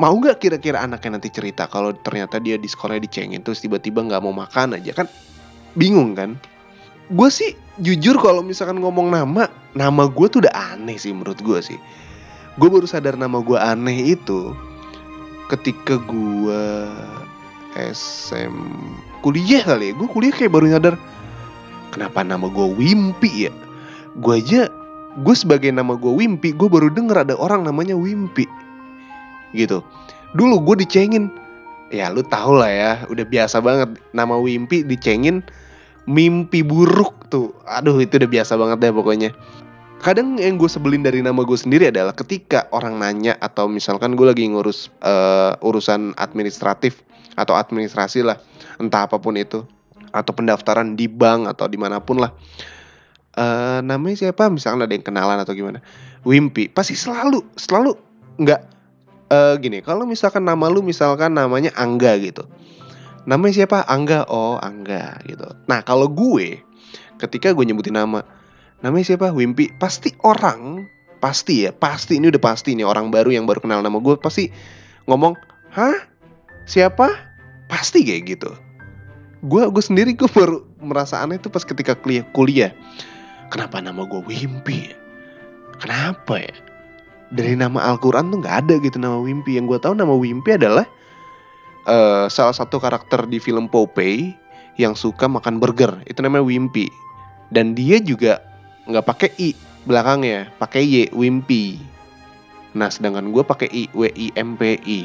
mau 0.00 0.16
nggak 0.16 0.40
kira-kira 0.40 0.80
anaknya 0.80 1.20
nanti 1.20 1.28
cerita 1.28 1.68
kalau 1.68 1.92
ternyata 1.92 2.40
dia 2.40 2.56
di 2.56 2.66
sekolah 2.66 2.96
dicengin 2.96 3.44
terus 3.44 3.60
tiba-tiba 3.60 4.00
nggak 4.02 4.22
mau 4.24 4.32
makan 4.32 4.80
aja 4.80 5.04
kan 5.04 5.06
bingung 5.76 6.16
kan 6.16 6.40
gue 7.10 7.28
sih 7.32 7.58
jujur 7.80 8.20
kalau 8.20 8.44
misalkan 8.44 8.78
ngomong 8.78 9.10
nama 9.10 9.48
nama 9.72 10.04
gue 10.06 10.26
tuh 10.28 10.44
udah 10.44 10.76
aneh 10.76 11.00
sih 11.00 11.10
menurut 11.10 11.40
gue 11.40 11.58
sih. 11.58 11.78
Gue 12.60 12.68
baru 12.68 12.84
sadar 12.84 13.16
nama 13.16 13.40
gue 13.40 13.56
aneh 13.56 14.12
itu 14.12 14.52
ketika 15.48 15.96
gua 16.04 16.88
SM 17.76 18.52
kuliah 19.24 19.64
kali 19.64 19.90
ya. 19.90 19.94
Gue 19.96 20.08
kuliah 20.08 20.34
kayak 20.36 20.52
baru 20.52 20.66
nyadar 20.68 20.94
kenapa 21.92 22.20
nama 22.20 22.46
gue 22.48 22.66
Wimpi 22.76 23.48
ya? 23.48 23.52
Gue 24.20 24.44
aja 24.44 24.68
gue 25.12 25.34
sebagai 25.36 25.72
nama 25.72 25.96
gue 25.96 26.12
Wimpi 26.12 26.52
gue 26.52 26.68
baru 26.68 26.92
denger 26.92 27.24
ada 27.28 27.34
orang 27.36 27.64
namanya 27.64 27.96
Wimpi 27.96 28.44
gitu. 29.56 29.80
Dulu 30.36 30.60
gue 30.72 30.84
dicengin 30.84 31.32
ya 31.92 32.08
lu 32.08 32.24
tau 32.24 32.56
lah 32.56 32.72
ya 32.72 32.92
udah 33.12 33.24
biasa 33.28 33.60
banget 33.60 34.00
nama 34.16 34.40
Wimpi 34.40 34.84
dicengin 34.84 35.44
mimpi 36.06 36.64
buruk 36.66 37.30
tuh. 37.30 37.54
Aduh 37.66 37.98
itu 38.02 38.18
udah 38.18 38.30
biasa 38.30 38.58
banget 38.58 38.78
deh 38.82 38.92
pokoknya. 38.94 39.30
Kadang 40.02 40.34
yang 40.34 40.58
gue 40.58 40.66
sebelin 40.66 41.06
dari 41.06 41.22
nama 41.22 41.46
gue 41.46 41.54
sendiri 41.54 41.94
adalah 41.94 42.10
ketika 42.10 42.66
orang 42.74 42.98
nanya 42.98 43.38
atau 43.38 43.70
misalkan 43.70 44.18
gue 44.18 44.26
lagi 44.26 44.50
ngurus 44.50 44.90
uh, 44.98 45.54
urusan 45.62 46.18
administratif 46.18 47.06
atau 47.38 47.54
administrasi 47.54 48.26
lah 48.26 48.34
entah 48.82 49.06
apa 49.06 49.22
pun 49.22 49.38
itu 49.38 49.62
atau 50.10 50.32
pendaftaran 50.34 50.98
di 50.98 51.06
bank 51.06 51.48
atau 51.54 51.70
di 51.70 51.78
mana 51.78 52.02
pun 52.02 52.18
lah 52.18 52.34
uh, 53.38 53.78
namanya 53.78 54.26
siapa? 54.26 54.50
Misalkan 54.50 54.82
ada 54.82 54.90
yang 54.90 55.06
kenalan 55.06 55.38
atau 55.38 55.54
gimana. 55.54 55.78
Wimpi 56.26 56.66
pasti 56.66 56.98
selalu 56.98 57.46
selalu 57.54 57.94
nggak 58.42 58.60
uh, 59.32 59.54
gini 59.58 59.80
kalau 59.80 60.04
misalkan 60.04 60.44
nama 60.44 60.68
lu 60.68 60.84
misalkan 60.84 61.34
namanya 61.34 61.72
Angga 61.78 62.14
gitu 62.20 62.44
namanya 63.28 63.64
siapa? 63.64 63.84
Angga. 63.86 64.26
Oh 64.28 64.58
Angga 64.58 65.20
gitu. 65.26 65.46
Nah 65.70 65.82
kalau 65.82 66.10
gue 66.10 66.60
ketika 67.22 67.54
gue 67.54 67.64
nyebutin 67.66 67.94
nama 67.94 68.26
namanya 68.82 69.14
siapa? 69.14 69.30
Wimpi. 69.30 69.70
Pasti 69.78 70.14
orang 70.26 70.86
pasti 71.22 71.62
ya 71.62 71.70
pasti 71.70 72.18
ini 72.18 72.34
udah 72.34 72.42
pasti 72.42 72.74
nih 72.74 72.82
orang 72.82 73.14
baru 73.14 73.30
yang 73.30 73.46
baru 73.46 73.62
kenal 73.62 73.78
nama 73.78 73.94
gue 74.02 74.18
pasti 74.18 74.50
ngomong 75.06 75.38
hah? 75.70 75.94
Siapa? 76.66 77.10
Pasti 77.70 78.02
kayak 78.02 78.22
gitu. 78.26 78.50
Gue 79.46 79.66
gue 79.70 79.82
sendiri 79.82 80.14
gue 80.14 80.26
baru 80.30 80.66
merasa 80.82 81.22
aneh 81.22 81.38
tuh 81.38 81.50
pas 81.50 81.62
ketika 81.62 81.94
kuliah 81.94 82.26
kuliah. 82.34 82.70
Kenapa 83.54 83.78
nama 83.78 84.02
gue 84.06 84.22
Wimpi? 84.26 84.90
Kenapa 85.78 86.42
ya? 86.42 86.54
Dari 87.32 87.56
nama 87.56 87.80
Al-Quran 87.80 88.28
tuh 88.34 88.38
nggak 88.44 88.56
ada 88.66 88.74
gitu 88.82 88.98
nama 88.98 89.18
Wimpi. 89.18 89.58
Yang 89.58 89.76
gue 89.76 89.78
tahu 89.88 89.94
nama 89.94 90.14
Wimpi 90.14 90.58
adalah 90.58 90.86
uh, 91.86 92.26
salah 92.30 92.54
satu 92.54 92.78
karakter 92.82 93.26
di 93.26 93.38
film 93.42 93.66
Popeye 93.70 94.34
yang 94.80 94.96
suka 94.96 95.28
makan 95.28 95.60
burger 95.60 95.92
itu 96.08 96.18
namanya 96.24 96.46
Wimpi 96.46 96.88
dan 97.52 97.76
dia 97.76 98.00
juga 98.00 98.40
nggak 98.88 99.04
pakai 99.04 99.30
i 99.38 99.50
belakangnya 99.84 100.48
pakai 100.56 100.82
y 100.82 101.02
Wimpy 101.12 101.78
nah 102.72 102.88
sedangkan 102.88 103.30
gue 103.30 103.44
pakai 103.44 103.68
i 103.68 103.84
w 103.92 104.08
i 104.16 104.32
m 104.34 104.56
p 104.56 104.80
i 104.82 105.00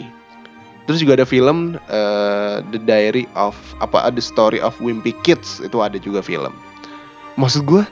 Terus 0.88 1.04
juga 1.04 1.20
ada 1.20 1.28
film 1.28 1.76
uh, 1.92 2.64
The 2.72 2.80
Diary 2.80 3.28
of 3.36 3.60
apa 3.84 4.08
The 4.08 4.24
Story 4.24 4.64
of 4.64 4.80
Wimpy 4.80 5.12
Kids 5.20 5.60
itu 5.60 5.84
ada 5.84 6.00
juga 6.00 6.24
film. 6.24 6.56
Maksud 7.36 7.68
gue 7.68 7.84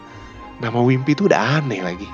nama 0.63 0.80
Wimpy 0.80 1.12
itu 1.12 1.27
udah 1.27 1.60
aneh 1.60 1.84
lagi. 1.84 2.08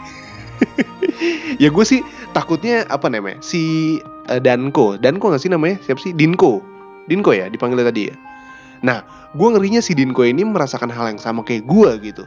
ya 1.62 1.70
gue 1.70 1.86
sih 1.86 2.02
takutnya 2.32 2.88
apa 2.88 3.08
namanya 3.12 3.40
si 3.44 3.98
uh, 4.32 4.40
Danko, 4.40 5.00
Danko 5.00 5.32
nggak 5.32 5.44
sih 5.44 5.52
namanya? 5.52 5.78
Siapa 5.84 6.00
sih? 6.00 6.16
Dinko, 6.16 6.64
Dinko 7.08 7.32
ya 7.36 7.52
dipanggil 7.52 7.84
tadi 7.84 8.12
ya. 8.12 8.16
Nah, 8.82 9.06
gue 9.38 9.48
ngerinya 9.48 9.80
si 9.84 9.94
Dinko 9.94 10.26
ini 10.26 10.42
merasakan 10.42 10.90
hal 10.90 11.14
yang 11.14 11.22
sama 11.22 11.46
kayak 11.46 11.68
gue 11.70 12.12
gitu. 12.12 12.24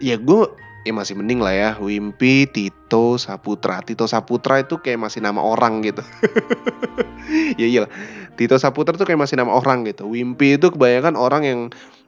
Ya 0.00 0.16
gue 0.16 0.48
ya 0.88 0.92
masih 0.96 1.12
mending 1.12 1.44
lah 1.44 1.52
ya 1.52 1.70
Wimpi, 1.76 2.48
Tito, 2.48 3.20
Saputra. 3.20 3.84
Tito 3.84 4.08
Saputra 4.08 4.64
itu 4.64 4.80
kayak 4.80 4.96
masih 4.96 5.20
nama 5.20 5.44
orang 5.44 5.84
gitu. 5.84 6.00
ya 7.60 7.66
iya 7.68 7.84
Tito 8.40 8.56
Saputra 8.56 8.96
tuh 8.96 9.04
kayak 9.04 9.20
masih 9.20 9.36
nama 9.36 9.52
orang 9.52 9.84
gitu. 9.84 10.08
Wimpi 10.08 10.56
itu 10.56 10.72
kebanyakan 10.72 11.14
orang 11.20 11.42
yang 11.44 11.60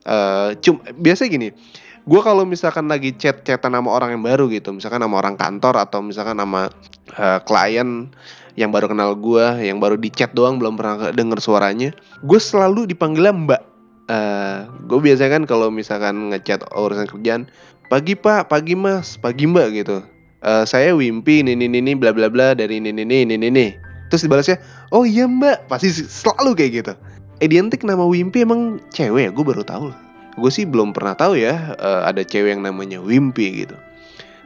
uh, 0.08 0.56
cum 0.64 0.80
biasa 0.96 1.28
gini. 1.28 1.52
Gue 2.02 2.18
kalau 2.18 2.42
misalkan 2.42 2.90
lagi 2.90 3.14
chat 3.14 3.46
chatan 3.46 3.78
nama 3.78 3.86
orang 3.86 4.18
yang 4.18 4.22
baru 4.26 4.50
gitu, 4.50 4.74
misalkan 4.74 4.98
nama 4.98 5.22
orang 5.22 5.38
kantor 5.38 5.78
atau 5.78 6.02
misalkan 6.02 6.34
nama 6.34 6.66
uh, 7.14 7.38
klien 7.46 8.10
yang 8.58 8.74
baru 8.74 8.90
kenal 8.90 9.14
gue, 9.14 9.62
yang 9.62 9.78
baru 9.78 9.94
di 9.94 10.10
chat 10.10 10.34
doang 10.34 10.58
belum 10.58 10.74
pernah 10.74 11.14
denger 11.14 11.38
suaranya, 11.38 11.94
gue 12.26 12.40
selalu 12.42 12.90
dipanggilnya 12.90 13.30
Mbak. 13.30 13.62
Uh, 14.10 14.14
eh, 14.18 14.58
gue 14.90 14.98
biasanya 14.98 15.30
kan 15.38 15.42
kalau 15.46 15.70
misalkan 15.70 16.34
ngechat 16.34 16.66
urusan 16.74 17.06
kerjaan, 17.06 17.46
pagi 17.86 18.18
pak. 18.18 18.50
Pagi 18.50 18.74
mas. 18.74 19.14
Pagi 19.14 19.46
mbak 19.46 19.68
gitu. 19.78 20.02
Uh, 20.42 20.66
saya 20.66 20.90
Wimpi 20.90 21.46
ini 21.46 21.54
ini 21.54 21.70
ini 21.70 21.94
bla 21.94 22.10
bla 22.10 22.26
bla 22.26 22.50
dari 22.50 22.82
ini 22.82 22.90
ini 22.90 23.22
ini 23.22 23.38
ini 23.38 23.66
terus 24.10 24.26
dibalasnya 24.26 24.58
oh 24.90 25.06
iya 25.06 25.30
mbak. 25.30 25.70
Pasti 25.70 25.94
selalu 25.94 26.58
kayak 26.58 26.72
gitu. 26.82 26.92
Identik 27.38 27.86
nama 27.86 28.02
Wimpi 28.02 28.42
emang 28.42 28.82
cewek 28.90 29.28
ya? 29.28 29.30
Gue 29.30 29.44
baru 29.46 29.62
tahu 29.62 30.01
gue 30.38 30.50
sih 30.52 30.64
belum 30.64 30.96
pernah 30.96 31.16
tahu 31.16 31.36
ya 31.38 31.76
uh, 31.76 32.02
ada 32.08 32.24
cewek 32.24 32.56
yang 32.56 32.62
namanya 32.64 32.98
Wimpi 33.00 33.66
gitu 33.66 33.76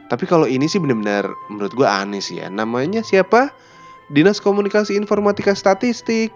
tapi 0.07 0.23
kalau 0.23 0.47
ini 0.47 0.67
sih 0.71 0.79
benar-benar 0.79 1.27
menurut 1.51 1.73
gue 1.75 1.87
aneh 1.87 2.23
sih 2.23 2.39
ya 2.39 2.47
namanya 2.47 3.03
siapa 3.03 3.51
Dinas 4.07 4.39
Komunikasi 4.39 4.95
Informatika 4.95 5.51
Statistik. 5.51 6.31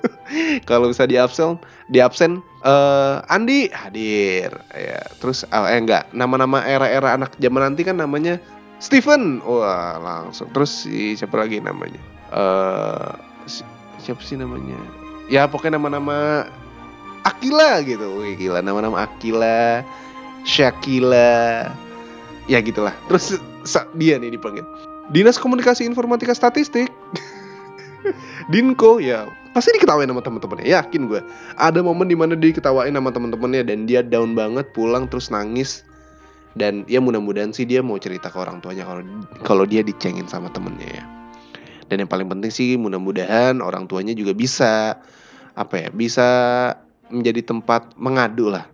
Kalau 0.68 0.88
bisa 0.88 1.04
di 1.04 1.20
absen, 1.20 1.60
di 1.92 2.00
absen 2.00 2.40
uh, 2.64 3.20
Andi 3.28 3.68
hadir. 3.68 4.48
Ya, 4.72 5.00
terus 5.20 5.44
uh, 5.52 5.68
eh 5.68 5.76
enggak, 5.76 6.08
nama-nama 6.16 6.64
era-era 6.64 7.12
anak 7.12 7.36
zaman 7.36 7.68
nanti 7.68 7.84
kan 7.84 8.00
namanya 8.00 8.40
Steven. 8.80 9.44
Wah, 9.44 10.00
langsung. 10.00 10.48
Terus 10.56 10.88
si 10.88 11.12
siapa 11.20 11.36
lagi 11.36 11.60
namanya? 11.60 12.00
uh, 12.32 13.12
si, 13.44 13.60
siapa 14.00 14.24
sih 14.24 14.40
namanya? 14.40 14.80
Ya, 15.28 15.44
pokoknya 15.44 15.76
nama-nama 15.76 16.48
Akila 17.22 17.82
gitu. 17.86 18.18
Wih, 18.18 18.34
gila 18.34 18.60
nama-nama 18.60 19.06
Akila, 19.06 19.86
Shakila. 20.42 21.70
Ya 22.50 22.58
gitulah. 22.58 22.94
Terus 23.06 23.38
dia 23.94 24.18
nih 24.18 24.34
dipanggil 24.34 24.66
Dinas 25.14 25.38
Komunikasi 25.38 25.86
Informatika 25.86 26.34
Statistik. 26.34 26.90
Dinko 28.52 28.98
ya 28.98 29.30
pasti 29.52 29.70
diketawain 29.76 30.08
sama 30.08 30.24
temen-temennya 30.24 30.80
yakin 30.80 31.12
gue 31.12 31.20
ada 31.60 31.84
momen 31.84 32.08
di 32.08 32.16
mana 32.16 32.32
dia 32.32 32.50
diketawain 32.50 32.96
sama 32.96 33.12
temen-temennya 33.12 33.62
dan 33.68 33.84
dia 33.84 34.00
down 34.00 34.32
banget 34.32 34.64
pulang 34.72 35.06
terus 35.06 35.28
nangis 35.28 35.84
dan 36.56 36.88
ya 36.88 37.04
mudah-mudahan 37.04 37.52
sih 37.52 37.68
dia 37.68 37.84
mau 37.84 38.00
cerita 38.00 38.32
ke 38.32 38.36
orang 38.40 38.64
tuanya 38.64 38.88
kalau 38.88 39.04
kalau 39.44 39.64
dia 39.68 39.84
dicengin 39.84 40.24
sama 40.24 40.48
temennya 40.50 40.88
ya 40.88 41.04
dan 41.92 42.00
yang 42.00 42.10
paling 42.10 42.32
penting 42.32 42.48
sih 42.48 42.80
mudah-mudahan 42.80 43.60
orang 43.60 43.84
tuanya 43.84 44.16
juga 44.16 44.32
bisa 44.32 44.96
apa 45.52 45.74
ya 45.76 45.88
bisa 45.92 46.28
menjadi 47.12 47.44
tempat 47.44 47.92
mengadu 48.00 48.48
lah 48.48 48.64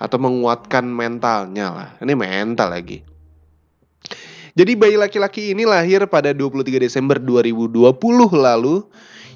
atau 0.00 0.16
menguatkan 0.16 0.88
mentalnya 0.88 1.70
lah 1.70 1.88
ini 2.00 2.16
mental 2.16 2.72
lagi 2.72 3.04
jadi 4.54 4.78
bayi 4.78 4.94
laki-laki 4.94 5.50
ini 5.50 5.66
lahir 5.66 6.06
pada 6.06 6.30
23 6.30 6.78
Desember 6.78 7.18
2020 7.18 7.74
lalu. 8.38 8.86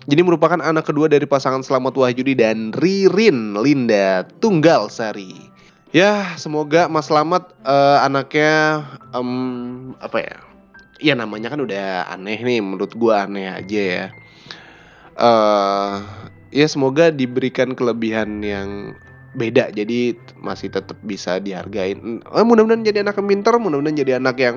Jadi 0.06 0.20
merupakan 0.22 0.62
anak 0.62 0.86
kedua 0.86 1.10
dari 1.10 1.26
pasangan 1.26 1.60
Selamat 1.66 1.98
Wahyudi 1.98 2.38
dan 2.38 2.70
Ririn 2.78 3.58
Linda 3.58 4.22
Tunggal 4.38 4.86
Sari. 4.88 5.34
Ya, 5.90 6.38
semoga 6.38 6.86
Mas 6.86 7.10
Selamat 7.10 7.50
uh, 7.66 7.98
anaknya 8.06 8.86
um, 9.10 9.92
apa 9.98 10.22
ya? 10.22 10.36
Ya 11.02 11.14
namanya 11.18 11.50
kan 11.50 11.66
udah 11.66 12.06
aneh 12.14 12.38
nih, 12.38 12.62
menurut 12.62 12.94
gua 12.94 13.26
aneh 13.26 13.50
aja 13.50 13.82
ya. 13.82 14.06
Uh, 15.18 15.98
ya 16.54 16.66
semoga 16.68 17.12
diberikan 17.12 17.76
kelebihan 17.76 18.40
yang 18.40 18.96
beda 19.36 19.70
jadi 19.70 20.16
masih 20.40 20.72
tetap 20.72 20.96
bisa 21.04 21.38
dihargain. 21.38 22.24
Eh, 22.24 22.44
mudah-mudahan 22.44 22.82
jadi 22.82 23.04
anak 23.04 23.20
yang 23.20 23.28
pintar, 23.28 23.54
mudah-mudahan 23.60 23.98
jadi 23.98 24.12
anak 24.18 24.36
yang 24.40 24.56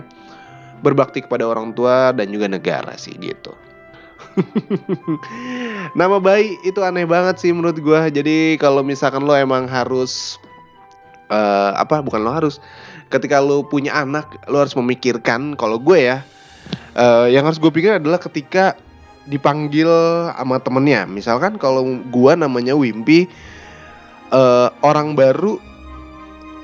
berbakti 0.82 1.22
kepada 1.22 1.46
orang 1.46 1.76
tua 1.78 2.16
dan 2.16 2.32
juga 2.34 2.50
negara 2.50 2.96
sih 2.98 3.14
gitu. 3.20 3.54
Nama 6.00 6.18
bayi 6.24 6.56
itu 6.64 6.80
aneh 6.82 7.06
banget 7.06 7.44
sih 7.44 7.52
menurut 7.52 7.78
gue. 7.78 8.02
Jadi 8.10 8.56
kalau 8.58 8.82
misalkan 8.82 9.28
lo 9.28 9.36
emang 9.36 9.68
harus 9.68 10.40
uh, 11.30 11.76
apa? 11.76 12.00
Bukan 12.00 12.22
lo 12.24 12.32
harus. 12.32 12.64
Ketika 13.12 13.44
lo 13.44 13.68
punya 13.68 13.92
anak, 14.00 14.48
lo 14.48 14.64
harus 14.64 14.74
memikirkan. 14.80 15.60
Kalau 15.60 15.78
gue 15.84 16.00
ya, 16.00 16.24
uh, 16.96 17.28
yang 17.28 17.44
harus 17.44 17.60
gue 17.60 17.72
pikir 17.72 18.00
adalah 18.00 18.24
ketika 18.24 18.80
dipanggil 19.30 19.90
sama 20.34 20.58
temennya. 20.62 21.06
Misalkan 21.06 21.60
kalau 21.62 21.86
gue 21.86 22.34
namanya 22.34 22.74
Wimpi, 22.74 23.30
uh, 24.34 24.74
orang 24.82 25.14
baru, 25.14 25.62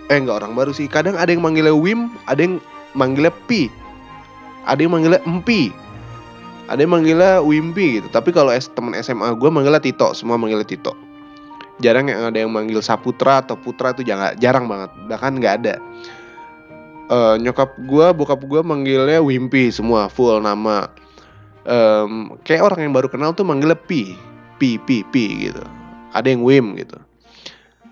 eh 0.09 0.17
enggak 0.17 0.41
orang 0.45 0.53
baru 0.57 0.71
sih. 0.73 0.89
Kadang 0.89 1.17
ada 1.19 1.29
yang 1.29 1.45
manggilnya 1.45 1.75
Wim, 1.75 2.13
ada 2.25 2.41
yang 2.41 2.57
manggilnya 2.97 3.33
Pi 3.45 3.69
ada 4.67 4.83
yang 4.83 4.91
manggilnya 4.91 5.23
Empi 5.23 5.71
ada 6.67 6.83
yang 6.83 6.91
manggilnya 6.91 7.39
Wimpi 7.39 8.03
gitu. 8.03 8.11
Tapi 8.11 8.35
kalau 8.35 8.51
teman 8.51 8.91
SMA 8.99 9.31
gue 9.39 9.47
manggilnya 9.47 9.79
Tito 9.79 10.11
semua 10.11 10.35
manggilnya 10.35 10.67
Tito. 10.67 10.91
Jarang 11.79 12.11
yang 12.11 12.27
ada 12.27 12.35
yang 12.43 12.51
manggil 12.51 12.83
Saputra 12.83 13.39
atau 13.39 13.55
Putra 13.55 13.95
itu 13.95 14.03
jangan 14.03 14.35
jarang 14.35 14.67
banget. 14.67 14.91
Bahkan 15.07 15.31
nggak 15.39 15.53
ada. 15.63 15.75
Uh, 17.07 17.39
nyokap 17.39 17.71
gue 17.87 18.07
bokap 18.11 18.43
gue 18.43 18.61
manggilnya 18.67 19.23
Wimpi 19.23 19.71
semua 19.71 20.11
full 20.11 20.43
nama 20.43 20.91
um, 21.67 22.39
kayak 22.47 22.63
orang 22.63 22.89
yang 22.89 22.93
baru 22.95 23.11
kenal 23.11 23.35
tuh 23.35 23.43
manggilnya 23.43 23.77
pi 23.77 24.15
pi 24.57 24.79
pi 24.81 25.03
pi 25.03 25.51
gitu. 25.51 25.61
Ada 26.15 26.33
yang 26.33 26.41
wim 26.41 26.79
gitu. 26.79 26.97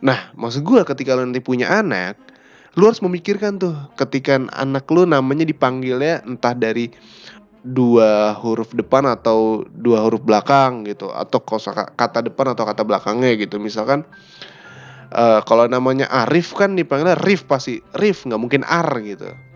Nah 0.02 0.32
maksud 0.34 0.64
gue 0.64 0.82
ketika 0.88 1.14
lo 1.14 1.28
nanti 1.28 1.44
punya 1.44 1.70
anak 1.70 2.18
lu 2.76 2.92
harus 2.92 3.00
memikirkan 3.00 3.56
tuh 3.56 3.76
ketika 3.96 4.36
anak 4.52 4.84
lu 4.92 5.08
namanya 5.08 5.48
dipanggilnya 5.48 6.28
entah 6.28 6.52
dari 6.52 6.92
dua 7.66 8.36
huruf 8.36 8.76
depan 8.76 9.08
atau 9.08 9.64
dua 9.72 10.04
huruf 10.04 10.22
belakang 10.22 10.84
gitu 10.84 11.10
atau 11.10 11.40
kosa 11.42 11.72
kata 11.72 12.20
depan 12.28 12.52
atau 12.52 12.68
kata 12.68 12.84
belakangnya 12.84 13.32
gitu. 13.40 13.60
Misalkan 13.62 14.04
uh, 15.16 15.40
kalau 15.48 15.66
namanya 15.72 16.10
Arif 16.12 16.52
kan 16.56 16.76
dipanggilnya 16.76 17.16
Rif 17.24 17.48
pasti 17.48 17.80
Rif 17.96 18.28
nggak 18.28 18.42
mungkin 18.42 18.62
Ar 18.68 18.90
gitu 19.02 19.55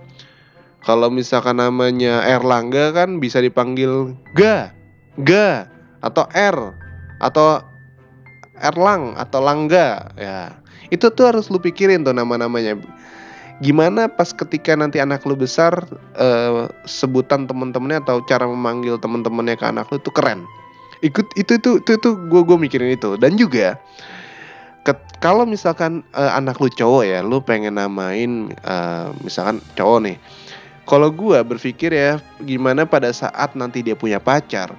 kalau 0.83 1.11
misalkan 1.11 1.59
namanya 1.59 2.23
Erlangga 2.23 2.95
kan 2.95 3.19
bisa 3.19 3.43
dipanggil 3.43 4.15
Ga 4.35 4.71
Ga 5.19 5.67
atau 5.99 6.23
R 6.31 6.57
atau 7.19 7.59
Erlang 8.59 9.15
atau 9.15 9.39
Langga 9.39 10.11
ya. 10.19 10.59
Itu 10.91 11.11
tuh 11.13 11.31
harus 11.31 11.47
lu 11.47 11.59
pikirin 11.61 12.03
tuh 12.03 12.11
nama-namanya. 12.11 12.75
Gimana 13.59 14.07
pas 14.07 14.31
ketika 14.31 14.75
nanti 14.75 15.03
anak 15.03 15.23
lu 15.27 15.35
besar 15.35 15.75
uh, 16.15 16.71
sebutan 16.87 17.47
temen-temennya 17.47 18.03
atau 18.03 18.23
cara 18.23 18.47
memanggil 18.47 18.95
temen-temennya 18.99 19.55
ke 19.59 19.65
anak 19.67 19.87
lu 19.91 19.99
tuh 19.99 20.11
keren. 20.15 20.47
Ikut 21.03 21.27
itu 21.39 21.59
itu 21.59 21.79
itu 21.79 21.91
itu 21.95 22.09
gue 22.15 22.41
gue 22.43 22.57
mikirin 22.59 22.95
itu. 22.95 23.15
Dan 23.19 23.35
juga 23.35 23.79
kalau 25.19 25.43
misalkan 25.43 26.07
uh, 26.15 26.31
anak 26.39 26.59
lu 26.63 26.71
cowok 26.71 27.03
ya, 27.03 27.19
lu 27.19 27.43
pengen 27.43 27.75
namain 27.75 28.55
uh, 28.63 29.11
misalkan 29.23 29.59
cowok 29.75 30.07
nih. 30.07 30.17
Kalau 30.89 31.13
gue 31.13 31.38
berpikir 31.45 31.93
ya, 31.93 32.17
gimana 32.41 32.89
pada 32.89 33.13
saat 33.13 33.54
nanti 33.54 33.86
dia 33.86 33.93
punya 33.93 34.17
pacar, 34.17 34.73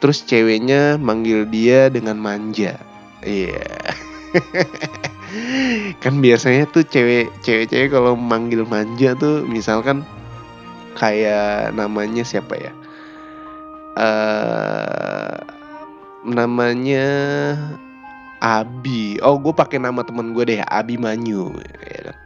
terus 0.00 0.24
ceweknya 0.24 0.96
manggil 0.96 1.44
dia 1.44 1.92
dengan 1.92 2.16
manja. 2.16 2.80
Iya. 3.20 3.60
Yeah. 3.60 3.92
kan 6.02 6.24
biasanya 6.24 6.64
tuh 6.72 6.88
cewek 6.88 7.28
cewek-cewek 7.44 7.92
kalau 7.92 8.16
manggil 8.16 8.64
manja 8.64 9.12
tuh 9.12 9.44
misalkan 9.44 10.00
kayak 10.96 11.76
namanya 11.76 12.24
siapa 12.24 12.56
ya? 12.56 12.72
uh, 13.96 15.36
namanya 16.24 17.06
Abi. 18.42 19.22
Oh, 19.22 19.38
gue 19.38 19.54
pakai 19.54 19.78
nama 19.78 20.02
temen 20.02 20.34
gue 20.34 20.42
deh, 20.42 20.60
Abi 20.66 20.98
Manyu. 20.98 21.54
Ya 21.86 22.10
kan? 22.10 22.16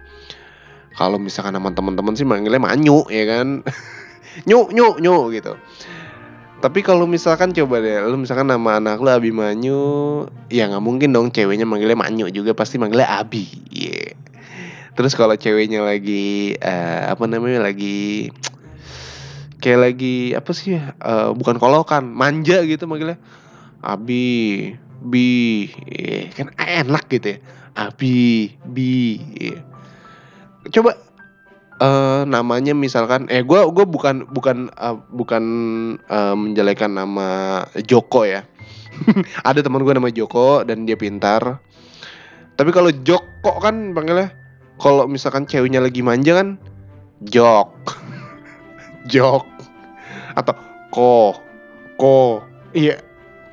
Kalau 0.96 1.20
misalkan 1.20 1.52
nama 1.52 1.68
teman-teman 1.70 2.16
sih 2.16 2.24
manggilnya 2.24 2.61
Manyu, 2.61 3.04
ya 3.12 3.24
kan? 3.28 3.61
nyu, 4.48 4.68
nyu, 4.72 4.96
nyu 4.96 5.16
gitu. 5.32 5.61
Tapi 6.56 6.80
kalau 6.80 7.04
misalkan 7.04 7.52
coba 7.52 7.85
deh, 7.85 8.00
lu 8.09 8.16
misalkan 8.16 8.48
nama 8.48 8.80
anak 8.80 9.04
lu 9.04 9.12
Abi 9.12 9.28
Manyu, 9.28 10.24
ya 10.48 10.72
nggak 10.72 10.80
mungkin 10.80 11.12
dong 11.12 11.28
ceweknya 11.28 11.68
manggilnya 11.68 12.00
Manyu 12.00 12.32
juga 12.32 12.56
pasti 12.56 12.80
manggilnya 12.80 13.12
Abi. 13.12 13.44
Yeah. 13.68 14.16
Terus 14.96 15.12
kalau 15.12 15.37
ceweknya 15.37 15.85
lagi 15.85 16.56
uh, 16.56 17.12
apa 17.12 17.28
namanya 17.28 17.61
lagi 17.61 18.32
kayak 19.61 19.80
lagi 19.92 20.32
apa 20.32 20.50
sih 20.56 20.80
uh, 20.80 21.37
bukan 21.37 21.61
kolokan, 21.61 22.09
manja 22.09 22.64
gitu 22.64 22.88
manggilnya 22.88 23.20
Abi 23.85 24.72
bi 25.06 25.68
yeah, 25.87 26.32
kan 26.32 26.48
enak 26.56 27.04
gitu 27.12 27.37
ya 27.37 27.38
abi 27.76 28.50
bi 28.64 29.20
yeah. 29.37 29.61
Coba 30.72 30.96
uh, 31.81 32.22
namanya 32.24 32.72
misalkan 32.72 33.29
eh 33.29 33.44
gue 33.44 33.61
gue 33.72 33.85
bukan 33.85 34.29
bukan 34.33 34.72
uh, 34.76 34.96
bukan 35.12 35.44
uh, 36.09 36.35
menjelekan 36.37 36.96
nama 36.96 37.62
Joko 37.85 38.24
ya. 38.24 38.44
Ada 39.48 39.61
teman 39.61 39.85
gue 39.85 39.92
nama 39.92 40.09
Joko 40.09 40.64
dan 40.64 40.88
dia 40.88 40.96
pintar. 40.96 41.61
Tapi 42.57 42.70
kalau 42.72 42.88
Joko 43.05 43.61
kan 43.61 43.92
panggilnya 43.92 44.33
kalau 44.81 45.05
misalkan 45.09 45.44
ceweknya 45.44 45.81
lagi 45.85 46.00
manja 46.00 46.37
kan 46.40 46.48
Jok. 47.29 47.72
Jok. 49.12 49.44
Atau 50.37 50.55
Ko. 50.92 51.37
Ko. 52.00 52.40
Iya 52.72 53.00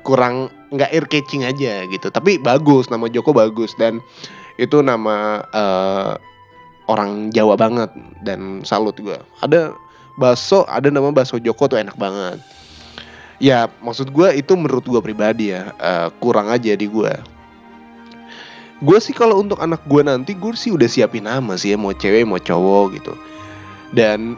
kurang 0.04 0.52
nggak 0.72 0.90
ear 0.92 1.06
catching 1.08 1.44
aja 1.44 1.84
gitu. 1.88 2.08
Tapi 2.08 2.40
bagus 2.40 2.88
nama 2.88 3.08
Joko 3.08 3.36
bagus. 3.36 3.76
Dan 3.76 4.00
itu 4.56 4.80
nama 4.80 5.44
uh, 5.52 6.16
orang 6.90 7.32
Jawa 7.32 7.56
banget 7.56 7.90
dan 8.20 8.60
salut 8.66 8.96
gue 9.00 9.16
ada 9.40 9.72
bakso 10.20 10.68
ada 10.68 10.92
nama 10.92 11.10
bakso 11.10 11.40
Joko 11.42 11.66
tuh 11.66 11.80
enak 11.80 11.96
banget. 11.98 12.38
Ya 13.42 13.66
maksud 13.82 14.14
gue 14.14 14.30
itu 14.38 14.54
menurut 14.54 14.86
gue 14.86 15.00
pribadi 15.02 15.50
ya 15.50 15.74
uh, 15.82 16.08
kurang 16.22 16.48
aja 16.54 16.70
di 16.78 16.86
gue 16.86 17.12
gue 18.84 18.98
sih 19.00 19.16
kalau 19.16 19.40
untuk 19.40 19.56
anak 19.64 19.80
gue 19.88 20.02
nanti 20.04 20.36
gue 20.36 20.52
sih 20.52 20.74
udah 20.74 20.84
siapin 20.84 21.24
nama 21.24 21.56
sih 21.56 21.72
ya 21.72 21.76
mau 21.80 21.94
cewek 21.96 22.28
mau 22.28 22.38
cowok 22.38 22.84
gitu. 23.00 23.14
Dan 23.94 24.36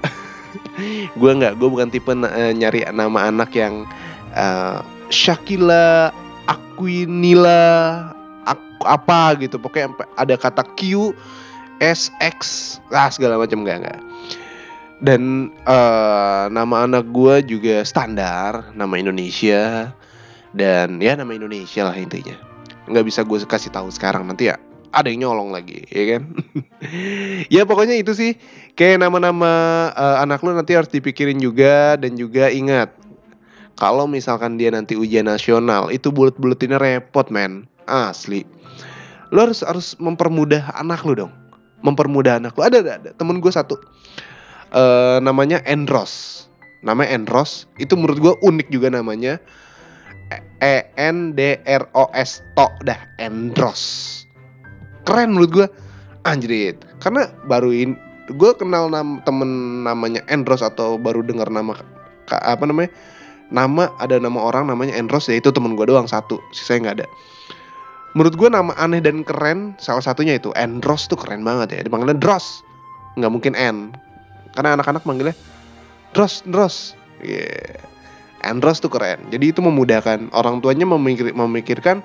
gue 1.20 1.30
nggak 1.32 1.58
gue 1.58 1.68
bukan 1.68 1.88
tipe 1.90 2.14
uh, 2.14 2.52
nyari 2.54 2.86
nama 2.94 3.32
anak 3.32 3.50
yang 3.56 3.88
uh, 4.36 4.84
Shakila 5.08 6.14
Aquinila 6.46 8.12
aku 8.46 8.84
apa 8.86 9.34
gitu. 9.42 9.58
Pokoknya 9.58 9.96
ada 10.14 10.34
kata 10.38 10.62
Q 10.76 11.10
S 11.80 12.08
X 12.22 12.38
lah 12.88 13.12
segala 13.12 13.40
macam 13.40 13.64
enggak 13.64 13.84
enggak 13.84 14.00
dan 14.96 15.52
uh, 15.68 16.48
nama 16.48 16.88
anak 16.88 17.12
gue 17.12 17.44
juga 17.44 17.84
standar 17.84 18.72
nama 18.72 18.96
Indonesia. 18.96 19.92
Dan 20.56 21.04
ya 21.04 21.12
nama 21.12 21.36
Indonesia 21.36 21.84
lah 21.84 21.96
intinya. 22.00 22.32
Nggak 22.88 23.04
bisa 23.04 23.20
gue 23.28 23.44
kasih 23.44 23.68
tahu 23.68 23.92
sekarang 23.92 24.24
nanti 24.24 24.48
ya 24.48 24.56
ada 24.96 25.12
yang 25.12 25.28
nyolong 25.28 25.52
lagi 25.52 25.84
ya 25.92 26.16
kan? 26.16 26.22
Ya 27.52 27.68
pokoknya 27.68 28.00
itu 28.00 28.16
sih. 28.16 28.40
Kayak 28.72 29.04
nama-nama 29.04 29.92
uh, 29.92 30.24
anak 30.24 30.40
lu 30.40 30.56
nanti 30.56 30.72
harus 30.72 30.88
dipikirin 30.88 31.36
juga 31.36 32.00
dan 32.00 32.16
juga 32.16 32.48
ingat 32.48 32.96
kalau 33.76 34.08
misalkan 34.08 34.56
dia 34.56 34.72
nanti 34.72 34.96
ujian 34.96 35.28
nasional 35.28 35.92
itu 35.92 36.08
bulet-buletinnya 36.08 36.80
repot 36.80 37.28
men. 37.28 37.68
Asli. 37.84 38.48
Lo 39.28 39.44
harus 39.44 39.60
harus 39.60 39.92
mempermudah 40.00 40.72
anak 40.72 41.04
lo 41.04 41.12
dong 41.12 41.32
mempermudah 41.84 42.40
anak 42.40 42.56
lo 42.56 42.62
ada 42.64 42.80
ada, 42.80 42.92
ada. 43.00 43.10
temen 43.16 43.40
gue 43.40 43.52
satu. 43.52 43.76
Uh, 44.74 45.22
namanya 45.22 45.62
Endros 45.62 46.44
namanya 46.82 47.14
Endros 47.14 47.70
itu 47.80 47.94
menurut 47.94 48.18
gue 48.18 48.34
unik 48.44 48.68
juga 48.70 48.92
namanya. 48.92 49.38
E 50.58 50.82
N 50.98 51.38
D 51.38 51.62
R 51.62 51.86
O 51.94 52.10
S 52.10 52.42
to 52.58 52.66
dah. 52.82 52.98
Endros 53.22 54.24
keren 55.06 55.38
menurut 55.38 55.50
gue 55.54 55.66
anjrit 56.26 56.82
karena 56.98 57.30
baru 57.46 57.70
ini 57.70 57.94
gue 58.26 58.50
kenal 58.58 58.90
nam, 58.90 59.22
temen 59.22 59.82
namanya 59.86 60.18
Endros 60.26 60.66
atau 60.66 60.98
baru 60.98 61.22
dengar 61.22 61.46
nama 61.46 61.78
apa 62.26 62.64
namanya? 62.66 62.90
Nama 63.54 63.94
ada 64.02 64.18
nama 64.18 64.42
orang 64.42 64.66
namanya 64.66 64.98
Enros 64.98 65.30
ya 65.30 65.38
itu 65.38 65.54
temen 65.54 65.78
gue 65.78 65.86
doang 65.86 66.10
satu. 66.10 66.42
Sisanya 66.50 66.90
nggak 66.90 66.96
ada 67.02 67.06
menurut 68.16 68.32
gue 68.32 68.48
nama 68.48 68.72
aneh 68.80 69.04
dan 69.04 69.20
keren 69.20 69.76
salah 69.76 70.00
satunya 70.00 70.40
itu 70.40 70.48
Enros 70.56 71.04
tuh 71.04 71.20
keren 71.20 71.44
banget 71.44 71.76
ya 71.76 71.80
dipanggilnya 71.84 72.16
Dros 72.16 72.64
nggak 73.20 73.32
mungkin 73.32 73.52
N. 73.52 73.92
Karena 74.56 74.72
anak-anak 74.80 75.04
manggilnya 75.04 75.36
Dros 76.16 76.40
Dros 76.48 76.96
yeah. 77.20 77.76
Enros 78.40 78.80
tuh 78.80 78.88
keren. 78.88 79.20
Jadi 79.28 79.52
itu 79.52 79.60
memudahkan 79.60 80.32
orang 80.32 80.64
tuanya 80.64 80.88
memikir, 80.88 81.28
memikirkan 81.36 82.00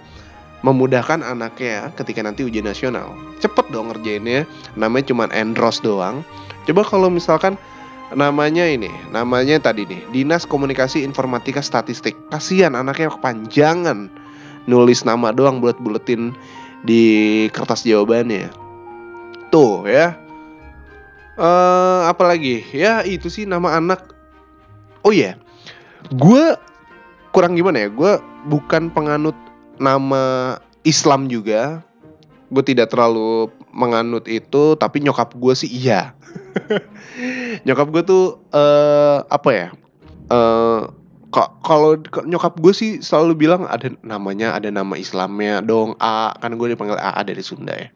memudahkan 0.61 1.23
anaknya 1.23 1.89
ketika 1.95 2.21
nanti 2.21 2.43
ujian 2.43 2.67
nasional. 2.67 3.15
Cepet 3.39 3.71
dong 3.71 3.89
ngerjainnya 3.89 4.43
namanya 4.75 5.15
cuma 5.15 5.31
Endros 5.31 5.79
doang. 5.79 6.27
Coba 6.67 6.85
kalau 6.85 7.07
misalkan 7.09 7.55
namanya 8.13 8.67
ini, 8.67 8.91
namanya 9.09 9.57
tadi 9.57 9.87
nih, 9.87 10.03
Dinas 10.11 10.43
Komunikasi 10.45 11.01
Informatika 11.01 11.63
Statistik. 11.63 12.13
Kasihan 12.29 12.75
anaknya 12.75 13.09
kepanjangan 13.09 14.11
nulis 14.69 15.05
nama 15.05 15.33
doang 15.33 15.61
bulet-buletin 15.61 16.35
di 16.85 17.03
kertas 17.53 17.85
jawabannya. 17.85 18.49
Tuh 19.53 19.85
ya. 19.85 20.17
Uh, 21.39 22.05
apa 22.05 22.27
lagi? 22.27 22.61
Ya 22.75 23.01
itu 23.01 23.29
sih 23.31 23.47
nama 23.47 23.77
anak. 23.77 24.13
Oh 25.01 25.13
iya. 25.13 25.33
Yeah. 25.33 25.35
Gue 26.17 26.43
kurang 27.33 27.57
gimana 27.57 27.85
ya? 27.85 27.89
Gue 27.89 28.17
bukan 28.49 28.89
penganut 28.93 29.37
nama 29.81 30.57
Islam 30.85 31.29
juga. 31.29 31.81
Gue 32.51 32.63
tidak 32.67 32.91
terlalu 32.91 33.47
menganut 33.71 34.27
itu, 34.27 34.75
tapi 34.75 34.99
nyokap 34.99 35.31
gue 35.39 35.55
sih 35.55 35.71
iya 35.71 36.11
nyokap 37.65 37.87
gue 37.91 38.03
tuh 38.03 38.23
uh, 38.51 39.23
apa 39.27 39.49
ya? 39.51 39.67
Uh, 40.31 40.87
kalau 41.63 41.95
nyokap 42.27 42.59
gue 42.59 42.73
sih 42.75 42.99
selalu 42.99 43.47
bilang 43.47 43.63
ada 43.65 43.87
namanya 44.03 44.51
ada 44.51 44.67
nama 44.67 44.99
Islamnya 44.99 45.63
dong 45.63 45.95
A 46.03 46.35
kan 46.37 46.55
gue 46.59 46.75
dipanggil 46.75 46.99
A 46.99 47.23
dari 47.23 47.39
Sunda 47.39 47.71
ya 47.71 47.87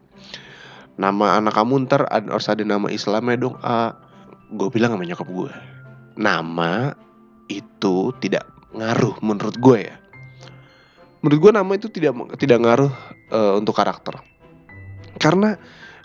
nama 0.96 1.36
anak 1.36 1.52
kamu 1.52 1.84
ntar 1.84 2.08
harus 2.08 2.48
ada 2.48 2.64
nama 2.64 2.88
Islamnya 2.88 3.36
dong 3.36 3.56
A 3.60 3.92
gue 4.48 4.68
bilang 4.72 4.96
sama 4.96 5.04
nyokap 5.04 5.28
gue 5.28 5.52
nama 6.16 6.96
itu 7.46 8.10
tidak 8.18 8.48
ngaruh 8.76 9.16
menurut 9.24 9.56
gue 9.56 9.78
ya. 9.88 9.96
Menurut 11.24 11.38
gue 11.48 11.52
nama 11.56 11.70
itu 11.74 11.88
tidak 11.90 12.12
tidak 12.38 12.58
ngaruh 12.62 12.92
uh, 13.32 13.52
untuk 13.58 13.76
karakter. 13.76 14.20
Karena 15.16 15.56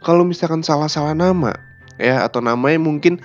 kalau 0.02 0.24
misalkan 0.24 0.64
salah-salah 0.64 1.14
nama 1.14 1.54
ya 2.02 2.26
atau 2.26 2.42
namanya 2.42 2.80
mungkin 2.82 3.22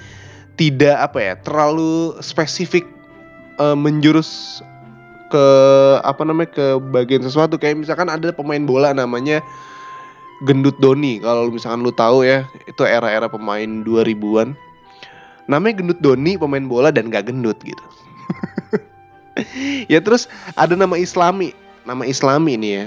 tidak 0.59 0.99
apa 1.13 1.19
ya 1.23 1.35
terlalu 1.41 2.17
spesifik 2.21 2.85
uh, 3.59 3.77
menjurus 3.77 4.61
ke 5.27 5.47
apa 6.07 6.23
namanya 6.23 6.51
ke 6.55 6.67
bagian 6.95 7.23
sesuatu. 7.25 7.59
Kayak 7.59 7.83
misalkan 7.83 8.09
ada 8.09 8.31
pemain 8.31 8.63
bola 8.63 8.95
namanya 8.95 9.43
Gendut 10.45 10.77
Doni 10.77 11.17
kalau 11.25 11.49
misalkan 11.49 11.81
lu 11.81 11.93
tahu 11.93 12.21
ya 12.21 12.45
itu 12.69 12.85
era-era 12.85 13.25
pemain 13.25 13.81
2000-an 13.83 14.53
namanya 15.49 15.81
Gendut 15.81 16.01
Doni 16.05 16.37
pemain 16.37 16.67
bola 16.69 16.93
dan 16.93 17.09
gak 17.09 17.33
gendut 17.33 17.57
gitu. 17.65 17.81
Ya 19.93 20.01
terus 20.01 20.33
ada 20.57 20.73
nama 20.73 20.97
Islami 20.97 21.53
nama 21.85 22.09
Islami 22.09 22.57
ini 22.57 22.69
ya. 22.73 22.85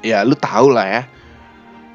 Ya 0.00 0.18
lu 0.24 0.32
tahu 0.32 0.72
lah 0.72 0.88
ya. 0.88 1.02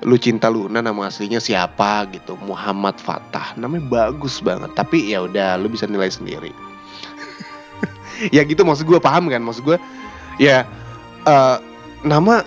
Lu 0.06 0.14
cinta 0.18 0.46
Luna 0.46 0.78
nama 0.78 1.10
aslinya 1.10 1.42
siapa 1.42 2.06
gitu. 2.14 2.38
Muhammad 2.46 3.02
Fatah 3.02 3.58
namanya 3.58 3.90
bagus 3.90 4.38
banget. 4.46 4.70
Tapi 4.78 5.10
ya 5.10 5.26
udah 5.26 5.58
lu 5.58 5.74
bisa 5.74 5.90
nilai 5.90 6.14
sendiri 6.14 6.54
ya 8.36 8.42
gitu 8.46 8.62
maksud 8.62 8.86
gue 8.86 9.00
paham 9.02 9.28
kan? 9.28 9.42
Maksud 9.42 9.64
gue 9.66 9.78
ya 10.38 10.66
uh, 11.26 11.58
nama 12.06 12.46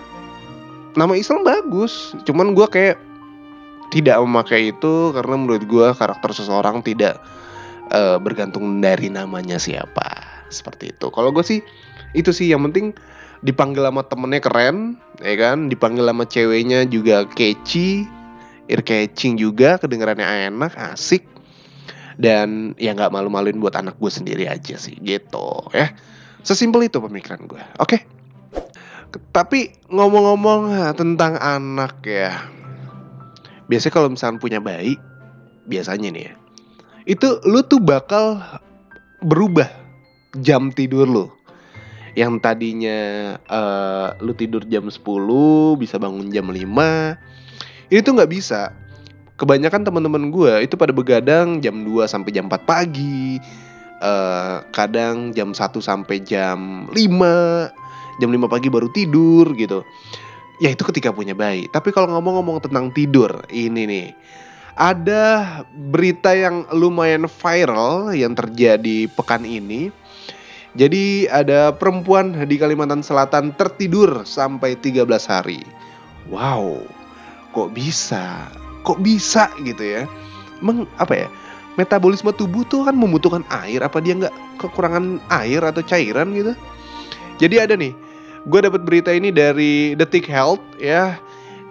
nama 0.94 1.12
Islam 1.18 1.42
bagus. 1.42 2.14
Cuman 2.22 2.54
gue 2.54 2.66
kayak 2.70 2.96
tidak 3.90 4.18
memakai 4.22 4.74
itu 4.74 5.14
karena 5.14 5.34
menurut 5.38 5.64
gue 5.66 5.86
karakter 5.94 6.30
seseorang 6.34 6.82
tidak 6.82 7.18
uh, 7.90 8.18
bergantung 8.22 8.78
dari 8.78 9.10
namanya 9.10 9.58
siapa. 9.58 10.22
Seperti 10.50 10.94
itu. 10.94 11.10
Kalau 11.10 11.34
gue 11.34 11.42
sih 11.42 11.60
itu 12.14 12.30
sih 12.30 12.50
yang 12.50 12.62
penting 12.70 12.94
dipanggil 13.42 13.84
sama 13.84 14.06
temennya 14.06 14.40
keren 14.40 14.98
ya 15.18 15.34
kan? 15.34 15.66
Dipanggil 15.66 16.06
sama 16.06 16.24
ceweknya 16.24 16.86
juga 16.86 17.26
catchy 17.34 18.06
ear 18.68 18.80
catching 18.80 19.36
juga 19.36 19.76
kedengarannya 19.76 20.48
enak 20.48 20.72
asik 20.94 21.33
dan 22.20 22.78
ya 22.78 22.94
nggak 22.94 23.10
malu-maluin 23.10 23.58
buat 23.58 23.74
anak 23.74 23.98
gue 23.98 24.10
sendiri 24.10 24.44
aja 24.46 24.78
sih 24.78 24.98
gitu 25.02 25.70
ya. 25.74 25.94
Sesimpel 26.44 26.86
itu 26.88 27.00
pemikiran 27.00 27.48
gue 27.48 27.62
oke? 27.80 27.88
Okay? 27.88 28.00
tapi 29.30 29.70
ngomong-ngomong 29.94 30.74
tentang 30.98 31.38
anak 31.38 32.02
ya. 32.02 32.34
Biasanya 33.70 33.94
kalau 33.94 34.08
misalnya 34.10 34.42
punya 34.42 34.58
bayi 34.58 34.98
biasanya 35.64 36.12
nih 36.12 36.24
ya 36.28 36.34
itu 37.04 37.40
lu 37.44 37.60
tuh 37.64 37.80
bakal 37.80 38.40
berubah 39.20 39.68
jam 40.40 40.72
tidur 40.72 41.04
lu. 41.08 41.26
Yang 42.14 42.46
tadinya 42.46 43.00
uh, 43.50 44.14
lu 44.22 44.38
tidur 44.38 44.62
jam 44.70 44.86
10 44.86 45.02
bisa 45.82 45.98
bangun 45.98 46.30
jam 46.30 46.46
5 46.46 46.62
ini 47.90 48.00
tuh 48.00 48.12
nggak 48.14 48.30
bisa 48.30 48.70
kebanyakan 49.34 49.82
teman-teman 49.82 50.30
gue 50.30 50.52
itu 50.62 50.74
pada 50.78 50.94
begadang 50.94 51.58
jam 51.58 51.82
2 51.82 52.06
sampai 52.06 52.30
jam 52.30 52.46
4 52.46 52.54
pagi 52.62 53.38
uh, 53.98 54.62
kadang 54.70 55.34
jam 55.34 55.50
1 55.50 55.58
sampai 55.58 56.22
jam 56.22 56.86
5 56.90 58.22
jam 58.22 58.30
5 58.30 58.46
pagi 58.46 58.68
baru 58.70 58.88
tidur 58.94 59.54
gitu 59.58 59.82
ya 60.62 60.70
itu 60.70 60.86
ketika 60.86 61.10
punya 61.10 61.34
bayi 61.34 61.66
tapi 61.66 61.90
kalau 61.90 62.14
ngomong-ngomong 62.14 62.62
tentang 62.62 62.94
tidur 62.94 63.42
ini 63.50 63.90
nih 63.90 64.08
ada 64.74 65.62
berita 65.70 66.34
yang 66.34 66.66
lumayan 66.70 67.26
viral 67.26 68.14
yang 68.14 68.38
terjadi 68.38 69.10
pekan 69.18 69.42
ini 69.42 69.90
jadi 70.74 71.30
ada 71.30 71.70
perempuan 71.70 72.34
di 72.50 72.58
Kalimantan 72.58 73.06
Selatan 73.06 73.54
tertidur 73.54 74.26
sampai 74.26 74.74
13 74.74 75.06
hari. 75.30 75.62
Wow, 76.26 76.82
kok 77.54 77.70
bisa? 77.70 78.50
Kok 78.84 79.00
bisa 79.00 79.48
gitu 79.64 79.80
ya? 79.80 80.04
Meng, 80.60 80.84
apa 81.00 81.26
ya? 81.26 81.28
Metabolisme 81.74 82.30
tubuh 82.30 82.62
tuh 82.68 82.86
kan 82.86 82.94
membutuhkan 82.94 83.42
air. 83.50 83.82
Apa 83.82 83.98
dia 83.98 84.14
nggak 84.14 84.60
kekurangan 84.62 85.18
air 85.32 85.64
atau 85.64 85.82
cairan 85.82 86.30
gitu? 86.36 86.52
Jadi 87.42 87.58
ada 87.58 87.74
nih, 87.74 87.90
gue 88.46 88.60
dapat 88.62 88.86
berita 88.86 89.10
ini 89.10 89.34
dari 89.34 89.98
Detik 89.98 90.28
Health 90.30 90.62
ya. 90.78 91.18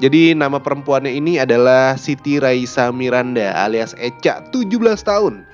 Jadi 0.03 0.35
nama 0.35 0.59
perempuannya 0.59 1.13
ini 1.13 1.39
adalah 1.39 1.95
Siti 1.95 2.41
Raisa 2.41 2.91
Miranda 2.91 3.55
alias 3.55 3.95
Eca, 3.95 4.43
17 4.51 4.75
tahun. 5.05 5.47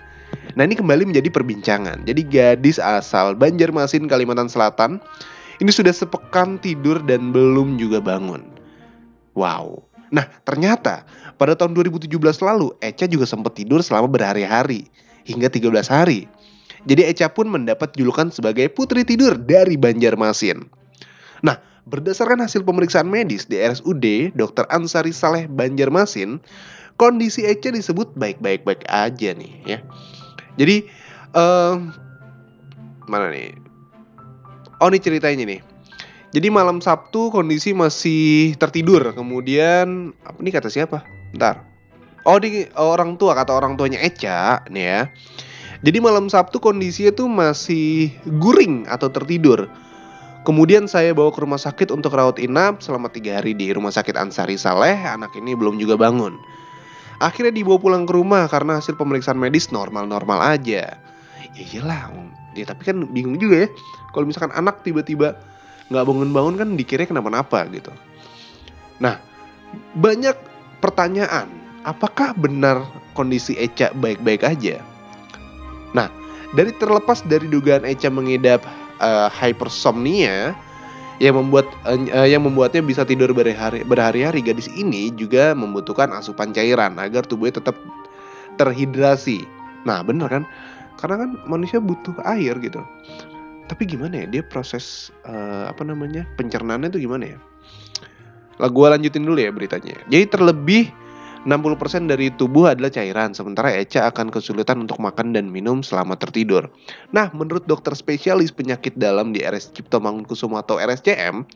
Nah 0.57 0.63
ini 0.65 0.73
kembali 0.73 1.05
menjadi 1.05 1.29
perbincangan. 1.29 2.07
Jadi 2.09 2.25
gadis 2.25 2.81
asal 2.81 3.37
Banjarmasin, 3.37 4.09
Kalimantan 4.09 4.49
Selatan 4.49 4.97
ini 5.59 5.69
sudah 5.69 5.91
sepekan 5.91 6.57
tidur 6.57 7.03
dan 7.03 7.35
belum 7.35 7.77
juga 7.77 7.99
bangun. 7.99 8.41
Wow. 9.35 9.83
Nah 10.09 10.25
ternyata 10.47 11.05
pada 11.39 11.55
tahun 11.55 11.71
2017 11.71 12.11
lalu 12.19 12.75
Eca 12.83 13.07
juga 13.07 13.23
sempat 13.23 13.55
tidur 13.55 13.79
selama 13.79 14.11
berhari-hari 14.11 14.91
hingga 15.23 15.47
13 15.47 15.87
hari. 15.87 16.27
Jadi 16.83 17.07
Eca 17.07 17.31
pun 17.31 17.47
mendapat 17.47 17.95
julukan 17.95 18.27
sebagai 18.27 18.67
putri 18.67 19.07
tidur 19.07 19.39
dari 19.39 19.79
Banjarmasin. 19.79 20.67
Nah, 21.39 21.59
berdasarkan 21.87 22.43
hasil 22.43 22.67
pemeriksaan 22.67 23.07
medis 23.07 23.47
di 23.47 23.55
RSUD 23.55 24.35
Dr. 24.35 24.67
Ansari 24.67 25.15
Saleh 25.15 25.47
Banjarmasin, 25.47 26.43
kondisi 26.99 27.47
Eca 27.47 27.71
disebut 27.71 28.11
baik-baik-baik 28.19 28.83
aja 28.91 29.31
nih 29.31 29.53
ya. 29.63 29.79
Jadi 30.59 30.87
uh, 31.39 31.79
mana 33.07 33.31
nih? 33.31 33.55
Oh 34.83 34.91
ini 34.91 34.99
ceritanya 34.99 35.43
nih. 35.47 35.63
Jadi 36.29 36.47
malam 36.53 36.77
Sabtu 36.77 37.33
kondisi 37.33 37.73
masih 37.73 38.53
tertidur. 38.55 39.01
Kemudian 39.17 40.13
apa 40.23 40.39
nih 40.39 40.53
kata 40.53 40.69
siapa? 40.69 41.18
Bentar. 41.33 41.65
Oh 42.27 42.37
di 42.37 42.67
orang 42.75 43.15
tua 43.15 43.33
kata 43.33 43.55
orang 43.55 43.79
tuanya 43.79 44.01
Eca 44.03 44.61
nih 44.67 44.85
ya. 44.85 45.01
Jadi 45.79 45.97
malam 46.03 46.27
Sabtu 46.27 46.59
kondisinya 46.59 47.15
tuh 47.15 47.31
masih 47.31 48.11
guring 48.41 48.83
atau 48.91 49.07
tertidur. 49.07 49.71
Kemudian 50.43 50.87
saya 50.91 51.15
bawa 51.15 51.31
ke 51.31 51.39
rumah 51.39 51.59
sakit 51.59 51.91
untuk 51.91 52.15
rawat 52.15 52.39
inap 52.39 52.83
selama 52.83 53.07
tiga 53.07 53.39
hari 53.39 53.55
di 53.55 53.71
rumah 53.71 53.91
sakit 53.91 54.19
Ansari 54.19 54.59
Saleh. 54.59 54.95
Anak 54.95 55.31
ini 55.39 55.55
belum 55.55 55.79
juga 55.79 55.95
bangun. 55.95 56.35
Akhirnya 57.19 57.51
dibawa 57.51 57.79
pulang 57.79 58.03
ke 58.07 58.15
rumah 58.15 58.47
karena 58.47 58.79
hasil 58.79 58.95
pemeriksaan 58.95 59.39
medis 59.39 59.71
normal-normal 59.71 60.39
aja. 60.55 60.99
Ya 61.55 61.63
iyalah, 61.75 62.11
ya 62.55 62.63
tapi 62.67 62.87
kan 62.87 63.03
bingung 63.11 63.35
juga 63.39 63.67
ya. 63.67 63.69
Kalau 64.15 64.27
misalkan 64.27 64.55
anak 64.55 64.83
tiba-tiba 64.83 65.39
nggak 65.91 66.05
bangun-bangun 66.05 66.55
kan 66.55 66.69
dikira 66.79 67.03
kenapa-napa 67.03 67.67
gitu. 67.71 67.91
Nah, 69.03 69.19
banyak 69.95 70.35
pertanyaan. 70.79 71.47
Apakah 71.87 72.35
benar 72.35 72.83
kondisi 73.15 73.55
Eca 73.55 73.95
baik-baik 73.95 74.43
aja? 74.43 74.83
Nah, 75.95 76.11
dari 76.53 76.75
terlepas 76.75 77.23
dari 77.23 77.47
dugaan 77.47 77.87
Eca 77.87 78.11
mengidap 78.11 78.59
uh, 78.99 79.31
hypersomnia, 79.31 80.51
yang 81.19 81.35
membuat 81.35 81.67
uh, 81.83 82.27
yang 82.27 82.47
membuatnya 82.47 82.79
bisa 82.79 83.03
tidur 83.03 83.35
berhari 83.35 83.83
berhari-hari 83.83 84.39
gadis 84.39 84.71
ini 84.71 85.11
juga 85.19 85.51
membutuhkan 85.51 86.07
asupan 86.15 86.55
cairan 86.55 86.95
agar 86.95 87.27
tubuhnya 87.27 87.59
tetap 87.59 87.75
terhidrasi. 88.55 89.43
Nah, 89.83 90.03
bener 90.03 90.27
kan? 90.31 90.43
Karena 90.99 91.27
kan 91.27 91.29
manusia 91.47 91.79
butuh 91.79 92.15
air 92.23 92.55
gitu. 92.59 92.83
Tapi 93.69 93.83
gimana 93.85 94.25
ya 94.25 94.39
dia 94.39 94.43
proses 94.43 95.13
uh, 95.27 95.69
apa 95.69 95.85
namanya 95.85 96.27
pencernaannya 96.39 96.91
itu 96.91 97.05
gimana 97.07 97.35
ya? 97.35 97.39
Lah 98.59 98.69
gue 98.69 98.87
lanjutin 98.91 99.23
dulu 99.23 99.39
ya 99.39 99.49
beritanya. 99.49 99.95
Jadi 100.11 100.25
terlebih 100.27 100.91
60% 101.47 102.11
dari 102.11 102.27
tubuh 102.35 102.67
adalah 102.67 102.91
cairan, 102.91 103.31
sementara 103.31 103.71
Eca 103.71 104.11
akan 104.11 104.27
kesulitan 104.27 104.83
untuk 104.83 104.99
makan 104.99 105.31
dan 105.31 105.47
minum 105.47 105.79
selama 105.79 106.19
tertidur. 106.19 106.67
Nah, 107.15 107.31
menurut 107.31 107.63
dokter 107.63 107.95
spesialis 107.95 108.51
penyakit 108.51 108.99
dalam 108.99 109.31
di 109.31 109.39
RS 109.39 109.71
Cipto 109.71 110.03
Mangunkusumo 110.03 110.59
atau 110.59 110.75
RSCM, 110.75 111.47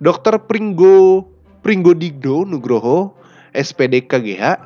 Dokter 0.00 0.40
Pringgo 0.40 1.28
Digdo 1.92 2.48
Nugroho, 2.48 3.12
SPD 3.52 4.08
KGH, 4.08 4.56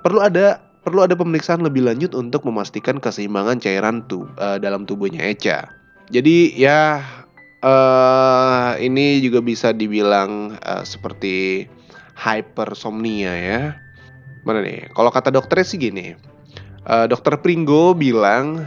perlu 0.00 0.24
ada 0.24 0.64
perlu 0.88 1.04
ada 1.04 1.12
pemeriksaan 1.12 1.60
lebih 1.60 1.84
lanjut 1.84 2.16
untuk 2.16 2.48
memastikan 2.48 2.96
keseimbangan 2.96 3.60
cairan 3.60 4.08
tu, 4.08 4.24
uh, 4.40 4.56
dalam 4.56 4.88
tubuhnya 4.88 5.20
Eca. 5.20 5.68
Jadi 6.08 6.56
ya 6.56 7.04
uh, 7.62 8.78
ini 8.78 9.22
juga 9.22 9.42
bisa 9.42 9.74
dibilang 9.74 10.58
uh, 10.58 10.84
seperti 10.84 11.66
hypersomnia 12.18 13.32
ya 13.38 13.88
mana 14.48 14.64
nih? 14.64 14.88
Kalau 14.96 15.12
kata 15.12 15.28
dokternya 15.28 15.66
sih 15.68 15.76
gini, 15.76 16.16
uh, 16.88 17.04
dokter 17.04 17.36
Pringgo 17.36 17.92
bilang 17.92 18.64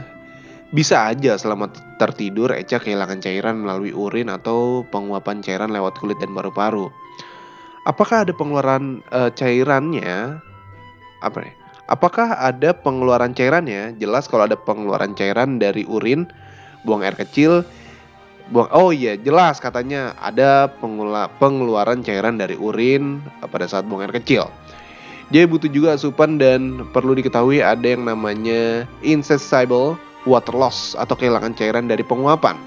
bisa 0.70 1.10
aja 1.10 1.34
selama 1.36 1.68
tertidur 1.98 2.54
Eca 2.54 2.78
kehilangan 2.78 3.18
cairan 3.18 3.60
melalui 3.60 3.90
urin 3.90 4.30
atau 4.32 4.86
penguapan 4.88 5.42
cairan 5.44 5.74
lewat 5.74 5.98
kulit 5.98 6.16
dan 6.22 6.30
paru-paru. 6.32 6.88
Apakah 7.82 8.22
ada 8.22 8.32
pengeluaran 8.32 9.02
uh, 9.10 9.28
cairannya? 9.34 10.38
Apa 11.18 11.38
nih? 11.42 11.54
Apakah 11.90 12.38
ada 12.38 12.72
pengeluaran 12.72 13.34
cairannya? 13.34 13.98
Jelas 13.98 14.30
kalau 14.30 14.46
ada 14.46 14.54
pengeluaran 14.54 15.18
cairan 15.18 15.58
dari 15.58 15.82
urin, 15.84 16.30
buang 16.86 17.02
air 17.02 17.18
kecil 17.18 17.66
buang 18.50 18.70
oh 18.74 18.90
iya 18.90 19.14
jelas 19.14 19.62
katanya 19.62 20.16
ada 20.18 20.66
pengula, 20.66 21.30
pengeluaran 21.38 22.02
cairan 22.02 22.40
dari 22.40 22.58
urin 22.58 23.22
pada 23.52 23.68
saat 23.70 23.86
buang 23.86 24.02
air 24.02 24.14
kecil. 24.14 24.50
Dia 25.32 25.48
butuh 25.48 25.70
juga 25.70 25.96
asupan 25.96 26.36
dan 26.36 26.84
perlu 26.92 27.16
diketahui 27.16 27.62
ada 27.64 27.84
yang 27.84 28.04
namanya 28.04 28.84
insatiable 29.00 29.96
water 30.28 30.52
loss 30.52 30.98
atau 30.98 31.16
kehilangan 31.16 31.56
cairan 31.56 31.88
dari 31.88 32.04
penguapan. 32.04 32.58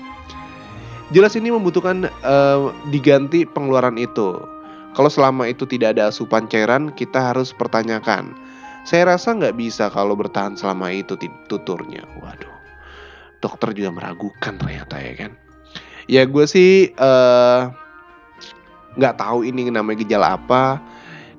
Jelas 1.13 1.37
ini 1.37 1.53
membutuhkan 1.53 2.09
uh, 2.25 2.73
diganti 2.89 3.45
pengeluaran 3.45 4.01
itu. 4.01 4.41
Kalau 4.97 5.11
selama 5.11 5.45
itu 5.45 5.67
tidak 5.69 5.99
ada 5.99 6.09
asupan 6.09 6.49
cairan 6.49 6.89
kita 6.95 7.35
harus 7.35 7.53
pertanyakan. 7.53 8.33
Saya 8.87 9.13
rasa 9.13 9.37
nggak 9.37 9.59
bisa 9.59 9.91
kalau 9.93 10.17
bertahan 10.17 10.57
selama 10.57 10.89
itu 10.89 11.13
tuturnya. 11.45 12.01
Waduh 12.17 12.55
dokter 13.45 13.77
juga 13.77 13.93
meragukan 13.93 14.57
ternyata 14.57 14.97
ya 14.97 15.13
kan 15.13 15.31
ya 16.05 16.23
gue 16.25 16.45
sih 16.45 16.93
eh, 16.93 17.61
nggak 18.95 19.15
uh, 19.15 19.19
tahu 19.19 19.45
ini 19.45 19.69
namanya 19.69 20.01
gejala 20.05 20.37
apa. 20.37 20.79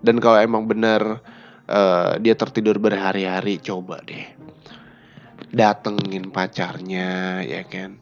Dan 0.04 0.22
kalau 0.22 0.38
emang 0.38 0.68
benar 0.70 1.18
uh, 1.66 2.14
dia 2.22 2.38
tertidur 2.38 2.78
berhari-hari 2.78 3.58
coba 3.58 3.98
deh 4.06 4.36
datengin 5.56 6.28
pacarnya 6.28 7.40
ya 7.42 7.64
kan? 7.64 7.96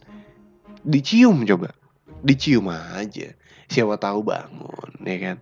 Dicium 0.84 1.46
coba. 1.46 1.70
Dicium 2.24 2.66
aja. 2.68 3.32
Siapa 3.70 3.96
tahu 3.96 4.26
bangun 4.26 4.92
ya 5.06 5.18
kan? 5.22 5.36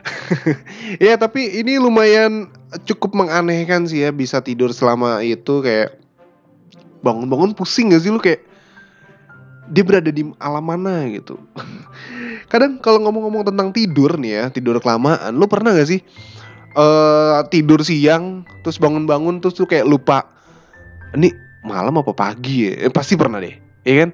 Ya 1.04 1.14
tapi 1.20 1.60
ini 1.60 1.76
lumayan 1.76 2.48
cukup 2.88 3.12
menganehkan 3.12 3.84
sih 3.84 4.04
ya 4.04 4.10
bisa 4.10 4.40
tidur 4.40 4.72
selama 4.72 5.20
itu 5.20 5.60
kayak 5.60 6.00
bangun-bangun 7.04 7.52
pusing 7.52 7.92
gak 7.92 8.02
sih 8.04 8.10
lu? 8.12 8.20
Kayak 8.20 8.49
dia 9.70 9.86
berada 9.86 10.10
di 10.10 10.26
alam 10.42 10.64
mana 10.66 11.06
gitu. 11.08 11.38
Kadang 12.52 12.82
kalau 12.82 12.98
ngomong-ngomong 13.06 13.46
tentang 13.46 13.70
tidur 13.70 14.18
nih 14.18 14.32
ya, 14.34 14.44
tidur 14.50 14.82
kelamaan, 14.82 15.30
lu 15.38 15.46
pernah 15.46 15.70
gak 15.70 15.86
sih 15.86 16.02
uh, 16.74 17.46
tidur 17.48 17.80
siang 17.86 18.42
terus 18.66 18.82
bangun-bangun 18.82 19.38
terus 19.38 19.54
tuh 19.54 19.70
kayak 19.70 19.86
lupa 19.86 20.26
ini 21.14 21.30
malam 21.62 21.94
apa 22.02 22.10
pagi 22.10 22.66
ya? 22.66 22.90
Eh, 22.90 22.92
pasti 22.92 23.14
pernah 23.14 23.38
deh, 23.38 23.54
ya 23.86 23.94
kan? 24.06 24.10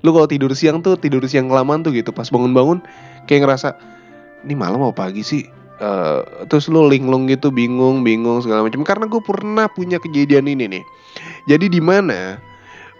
Lu 0.00 0.16
kalau 0.16 0.28
tidur 0.28 0.52
siang 0.56 0.80
tuh 0.80 0.96
tidur 0.96 1.24
siang 1.28 1.52
kelamaan 1.52 1.84
tuh 1.84 1.92
gitu, 1.92 2.12
pas 2.12 2.28
bangun-bangun 2.28 2.80
kayak 3.28 3.44
ngerasa 3.44 3.76
ini 4.48 4.56
malam 4.56 4.80
apa 4.84 5.08
pagi 5.08 5.20
sih? 5.20 5.44
Uh, 5.74 6.46
terus 6.46 6.70
lu 6.70 6.86
linglung 6.86 7.26
gitu 7.26 7.50
bingung 7.50 8.06
bingung 8.06 8.38
segala 8.38 8.62
macam 8.62 8.86
karena 8.86 9.10
gue 9.10 9.18
pernah 9.18 9.66
punya 9.66 9.98
kejadian 9.98 10.46
ini 10.46 10.70
nih 10.70 10.84
jadi 11.50 11.66
di 11.66 11.82
mana 11.82 12.38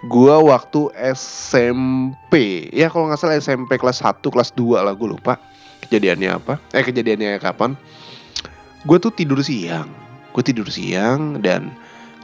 gua 0.07 0.41
waktu 0.41 0.93
SMP 1.15 2.69
ya 2.71 2.93
kalau 2.93 3.09
nggak 3.09 3.21
salah 3.21 3.37
SMP 3.41 3.81
kelas 3.81 4.05
1 4.05 4.21
kelas 4.21 4.53
2 4.57 4.85
lah 4.85 4.93
gue 4.93 5.09
lupa 5.09 5.41
kejadiannya 5.85 6.31
apa. 6.41 6.57
Eh 6.73 6.85
kejadiannya 6.85 7.37
kapan. 7.41 7.77
Gue 8.89 8.97
tuh 9.01 9.13
tidur 9.13 9.41
siang. 9.45 9.89
Gue 10.33 10.43
tidur 10.43 10.69
siang 10.69 11.41
dan 11.45 11.73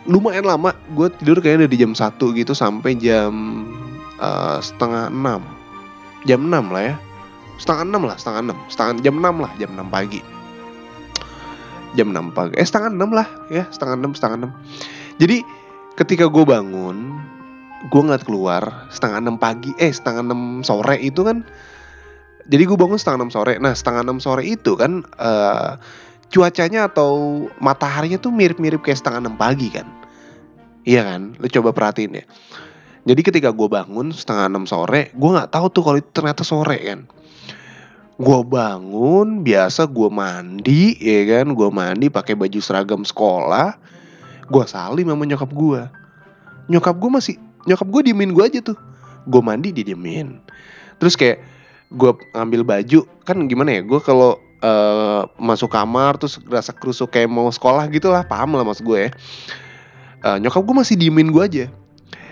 lumayan 0.08 0.48
lama 0.48 0.72
gue 0.96 1.12
tidur 1.20 1.44
kayaknya 1.44 1.68
dari 1.68 1.76
jam 1.76 1.92
1 1.92 2.16
gitu 2.16 2.52
sampai 2.56 2.96
jam 2.96 3.64
uh, 4.16 4.58
setengah 4.64 5.12
6 5.12 6.28
jam 6.28 6.40
6 6.40 6.74
lah 6.74 6.82
ya. 6.82 6.96
Setengah 7.60 7.84
6 7.84 8.08
lah 8.08 8.16
setengah 8.16 8.40
6 8.48 8.72
setengah 8.72 8.94
jam 9.04 9.14
6 9.20 9.44
lah 9.44 9.52
jam 9.60 9.70
6 9.76 9.92
pagi. 9.92 10.20
Jam 11.94 12.08
6 12.12 12.32
pagi. 12.36 12.54
Eh 12.56 12.66
setengah 12.66 12.90
6 12.92 13.12
lah 13.12 13.28
ya 13.52 13.64
setengah 13.68 13.96
6 14.00 14.16
setengah 14.16 14.36
6 14.48 15.20
jadi 15.20 15.44
ketika 16.00 16.32
gue 16.32 16.44
bangun 16.48 17.19
gue 17.88 18.00
ngeliat 18.04 18.24
keluar 18.28 18.90
setengah 18.92 19.24
enam 19.24 19.40
pagi 19.40 19.72
eh 19.80 19.88
setengah 19.88 20.20
enam 20.20 20.60
sore 20.60 21.00
itu 21.00 21.24
kan 21.24 21.40
jadi 22.50 22.66
gue 22.66 22.74
bangun 22.74 22.98
setengah 22.98 23.24
enam 23.24 23.32
sore. 23.32 23.54
Nah 23.62 23.72
setengah 23.72 24.02
enam 24.02 24.18
sore 24.18 24.42
itu 24.42 24.74
kan 24.74 25.06
uh, 25.16 25.78
cuacanya 26.34 26.90
atau 26.90 27.46
mataharinya 27.62 28.18
tuh 28.18 28.34
mirip-mirip 28.34 28.82
kayak 28.82 28.98
setengah 28.98 29.22
enam 29.22 29.38
pagi 29.38 29.70
kan. 29.70 29.86
Iya 30.82 31.06
kan? 31.06 31.38
Lu 31.38 31.46
coba 31.46 31.70
perhatiin 31.70 32.20
ya. 32.20 32.24
Jadi 33.06 33.20
ketika 33.24 33.54
gue 33.54 33.68
bangun 33.70 34.12
setengah 34.12 34.50
enam 34.50 34.66
sore 34.66 35.14
gue 35.14 35.30
nggak 35.30 35.54
tahu 35.54 35.66
tuh 35.70 35.82
kalau 35.86 35.98
ternyata 36.02 36.42
sore 36.42 36.78
kan. 36.82 37.00
Gue 38.20 38.40
bangun 38.44 39.46
biasa 39.46 39.86
gue 39.86 40.10
mandi 40.10 40.98
ya 40.98 41.40
kan? 41.40 41.54
Gue 41.54 41.70
mandi 41.70 42.10
pakai 42.10 42.34
baju 42.34 42.58
seragam 42.60 43.06
sekolah. 43.06 43.78
Gue 44.50 44.64
salim 44.66 45.06
sama 45.06 45.24
nyokap 45.24 45.54
gue 45.54 45.82
nyokap 46.70 46.94
gue 47.02 47.10
masih 47.10 47.36
nyokap 47.68 47.88
gue 47.88 48.12
diemin 48.12 48.32
gue 48.32 48.44
aja 48.44 48.60
tuh. 48.62 48.78
Gue 49.28 49.40
mandi 49.44 49.72
dia 49.74 49.84
diemin. 49.84 50.40
Terus 51.00 51.16
kayak 51.16 51.40
gue 51.90 52.10
ngambil 52.36 52.62
baju 52.62 53.00
kan 53.26 53.36
gimana 53.50 53.80
ya 53.80 53.82
gue 53.82 53.98
kalau 53.98 54.38
uh, 54.62 55.26
masuk 55.42 55.74
kamar 55.74 56.14
terus 56.14 56.38
rasa 56.46 56.70
kerusuk 56.70 57.10
kayak 57.10 57.26
mau 57.26 57.50
sekolah 57.50 57.90
gitu 57.90 58.14
lah 58.14 58.22
paham 58.22 58.54
lah 58.54 58.62
mas 58.62 58.78
gue 58.78 59.08
ya. 59.08 59.10
Uh, 60.20 60.36
nyokap 60.38 60.62
gue 60.62 60.76
masih 60.76 60.96
diemin 61.00 61.32
gue 61.32 61.42
aja. 61.42 61.66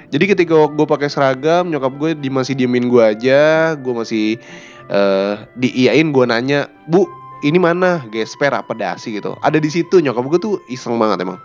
Jadi 0.09 0.25
ketika 0.25 0.57
gue 0.57 0.87
pakai 0.89 1.09
seragam 1.13 1.69
nyokap 1.69 1.93
gue 2.01 2.11
di 2.17 2.33
masih 2.33 2.57
diemin 2.57 2.89
gue 2.89 3.03
aja 3.03 3.75
gue 3.77 3.93
masih 3.93 4.41
uh, 4.89 5.45
diiyain 5.59 6.09
gue 6.09 6.25
nanya 6.25 6.71
bu 6.89 7.09
ini 7.39 7.59
mana? 7.59 8.03
Gesper 8.11 8.51
apa 8.51 8.75
dasi? 8.75 9.15
gitu. 9.15 9.39
Ada 9.47 9.63
di 9.63 9.71
situ 9.71 10.03
nyokap 10.03 10.27
gue 10.27 10.39
tuh 10.43 10.55
iseng 10.67 10.99
banget 10.99 11.23
emang. 11.23 11.39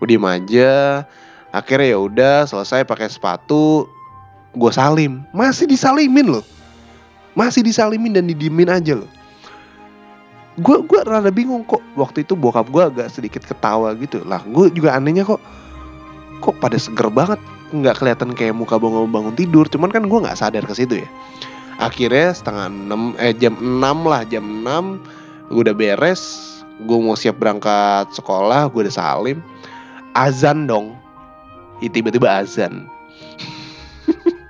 Gue 0.00 0.06
diem 0.10 0.24
aja 0.24 1.04
akhirnya 1.54 1.94
ya 1.94 1.98
udah 2.02 2.36
selesai 2.50 2.82
pakai 2.82 3.06
sepatu 3.06 3.86
gue 4.58 4.72
salim. 4.74 5.22
Masih 5.30 5.70
disalimin 5.70 6.26
loh. 6.26 6.44
Masih 7.38 7.62
disalimin 7.62 8.14
dan 8.14 8.26
didiemin 8.26 8.70
aja 8.70 8.98
loh. 8.98 9.10
Gue 10.58 10.82
gue 10.86 11.00
rada 11.06 11.30
bingung 11.30 11.62
kok. 11.66 11.82
Waktu 11.94 12.26
itu 12.26 12.34
bokap 12.34 12.70
gue 12.70 12.82
agak 12.82 13.08
sedikit 13.10 13.42
ketawa 13.46 13.94
gitu. 13.98 14.22
Lah 14.26 14.42
gue 14.46 14.70
juga 14.74 14.94
anehnya 14.94 15.22
kok. 15.26 15.42
Kok 16.42 16.58
pada 16.58 16.78
seger 16.78 17.10
banget. 17.10 17.38
Nggak 17.74 18.02
kelihatan 18.02 18.30
kayak 18.34 18.54
muka 18.54 18.78
bangun 18.78 19.10
bangun 19.10 19.34
tidur. 19.34 19.66
Cuman 19.66 19.90
kan 19.90 20.06
gue 20.06 20.18
nggak 20.18 20.38
sadar 20.38 20.62
ke 20.62 20.74
situ 20.74 21.02
ya. 21.02 21.08
Akhirnya 21.82 22.30
setengah 22.30 22.70
enam 22.70 23.18
eh 23.18 23.34
jam 23.34 23.58
enam 23.58 24.06
lah 24.06 24.22
jam 24.26 24.42
enam. 24.42 25.02
Gue 25.50 25.66
udah 25.66 25.74
beres. 25.74 26.54
Gue 26.86 26.98
mau 27.02 27.18
siap 27.18 27.38
berangkat 27.38 28.14
sekolah 28.14 28.70
gue 28.70 28.86
udah 28.86 28.94
salim. 28.94 29.38
Azan 30.14 30.70
dong 30.70 30.94
tiba-tiba 31.88 32.42
azan. 32.42 32.86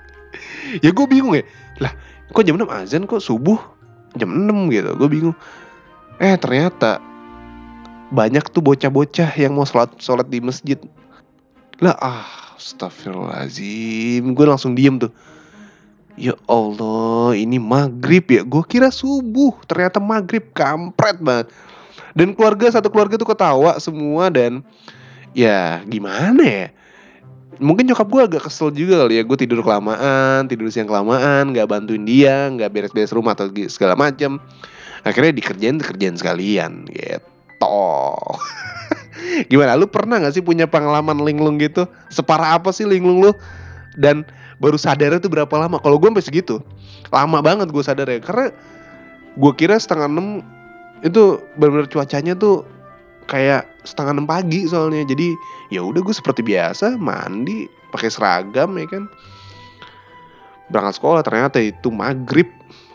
Ya 0.83 0.91
gue 0.91 1.07
bingung 1.07 1.39
ya. 1.39 1.47
Lah 1.79 1.95
kok 2.35 2.43
jam 2.43 2.59
6 2.59 2.67
azan 2.67 3.07
kok? 3.07 3.23
Subuh? 3.23 3.63
Jam 4.19 4.27
6 4.27 4.75
gitu 4.75 4.91
gue 4.99 5.09
bingung. 5.11 5.37
Eh 6.19 6.35
ternyata 6.35 6.99
banyak 8.11 8.43
tuh 8.51 8.59
bocah-bocah 8.63 9.31
yang 9.39 9.55
mau 9.55 9.63
sholat 9.63 9.95
sholat 10.03 10.27
di 10.27 10.43
masjid. 10.43 10.79
Lah 11.79 11.95
ah 12.03 12.27
astagfirullahaladzim. 12.59 14.35
Gue 14.35 14.47
langsung 14.51 14.75
diem 14.75 14.99
tuh. 14.99 15.15
Ya 16.15 16.35
Allah 16.47 17.39
ini 17.39 17.59
maghrib 17.59 18.27
ya? 18.31 18.43
Gue 18.43 18.67
kira 18.67 18.91
subuh. 18.91 19.55
Ternyata 19.71 20.03
maghrib 20.03 20.51
kampret 20.55 21.23
banget. 21.23 21.55
Dan 22.15 22.35
keluarga 22.35 22.71
satu 22.71 22.91
keluarga 22.91 23.19
tuh 23.19 23.27
ketawa 23.27 23.79
semua 23.83 24.31
dan 24.31 24.63
ya 25.35 25.83
gimana 25.91 26.43
ya 26.47 26.67
mungkin 27.59 27.91
nyokap 27.91 28.09
gue 28.09 28.23
agak 28.25 28.43
kesel 28.49 28.71
juga 28.75 29.05
kali 29.05 29.21
ya. 29.21 29.23
Gue 29.27 29.39
tidur 29.39 29.61
kelamaan 29.61 30.47
tidur 30.47 30.71
siang 30.71 30.89
kelamaan 30.89 31.53
nggak 31.53 31.67
bantuin 31.69 32.03
dia 32.07 32.49
nggak 32.51 32.71
beres-beres 32.71 33.15
rumah 33.15 33.35
atau 33.35 33.51
segala 33.71 33.95
macam 33.99 34.41
akhirnya 35.03 35.33
dikerjain 35.37 35.77
dikerjain 35.79 36.17
sekalian 36.17 36.89
gitu. 36.91 37.83
Gimana 39.51 39.79
lu 39.79 39.87
pernah 39.91 40.21
nggak 40.21 40.35
sih 40.39 40.45
punya 40.45 40.67
pengalaman 40.71 41.23
linglung 41.23 41.61
gitu? 41.61 41.85
Separah 42.09 42.59
apa 42.59 42.71
sih 42.71 42.87
linglung 42.87 43.25
lu? 43.25 43.33
Dan 43.95 44.27
baru 44.59 44.79
sadar 44.79 45.15
itu 45.15 45.31
berapa 45.31 45.53
lama? 45.55 45.79
Kalau 45.79 45.99
gue 45.99 46.09
sampai 46.11 46.25
segitu 46.25 46.59
lama 47.15 47.39
banget 47.39 47.71
gue 47.71 47.85
sadar 47.87 48.11
ya 48.11 48.19
karena 48.19 48.51
gue 49.39 49.53
kira 49.55 49.79
setengah 49.79 50.11
enam 50.11 50.29
itu 51.07 51.39
benar-benar 51.55 51.87
cuacanya 51.87 52.35
tuh 52.35 52.67
kayak 53.27 53.69
setengah 53.85 54.21
enam 54.21 54.29
pagi 54.29 54.67
soalnya. 54.69 55.05
Jadi 55.05 55.35
ya 55.73 55.85
udah 55.85 56.01
gue 56.01 56.15
seperti 56.15 56.45
biasa 56.45 56.97
mandi 56.97 57.69
pakai 57.93 58.11
seragam 58.11 58.77
ya 58.79 58.87
kan. 58.89 59.05
Berangkat 60.73 60.95
sekolah 60.99 61.21
ternyata 61.21 61.61
itu 61.61 61.89
maghrib 61.93 62.49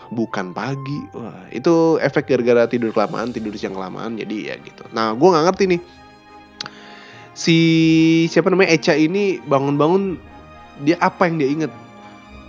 bukan 0.09 0.51
pagi. 0.55 0.99
Wah 1.13 1.49
itu 1.53 2.01
efek 2.01 2.29
gara-gara 2.29 2.65
tidur 2.65 2.93
kelamaan 2.93 3.29
tidur 3.33 3.53
siang 3.53 3.77
kelamaan 3.77 4.17
jadi 4.17 4.53
ya 4.53 4.55
gitu. 4.61 4.83
Nah 4.93 5.13
gue 5.13 5.27
nggak 5.27 5.45
ngerti 5.49 5.63
nih. 5.77 5.81
Si 7.37 7.57
siapa 8.27 8.51
namanya 8.51 8.75
Echa 8.75 8.97
ini 8.97 9.39
bangun-bangun 9.47 10.19
dia 10.83 10.99
apa 10.99 11.27
yang 11.29 11.35
dia 11.39 11.49
inget 11.49 11.71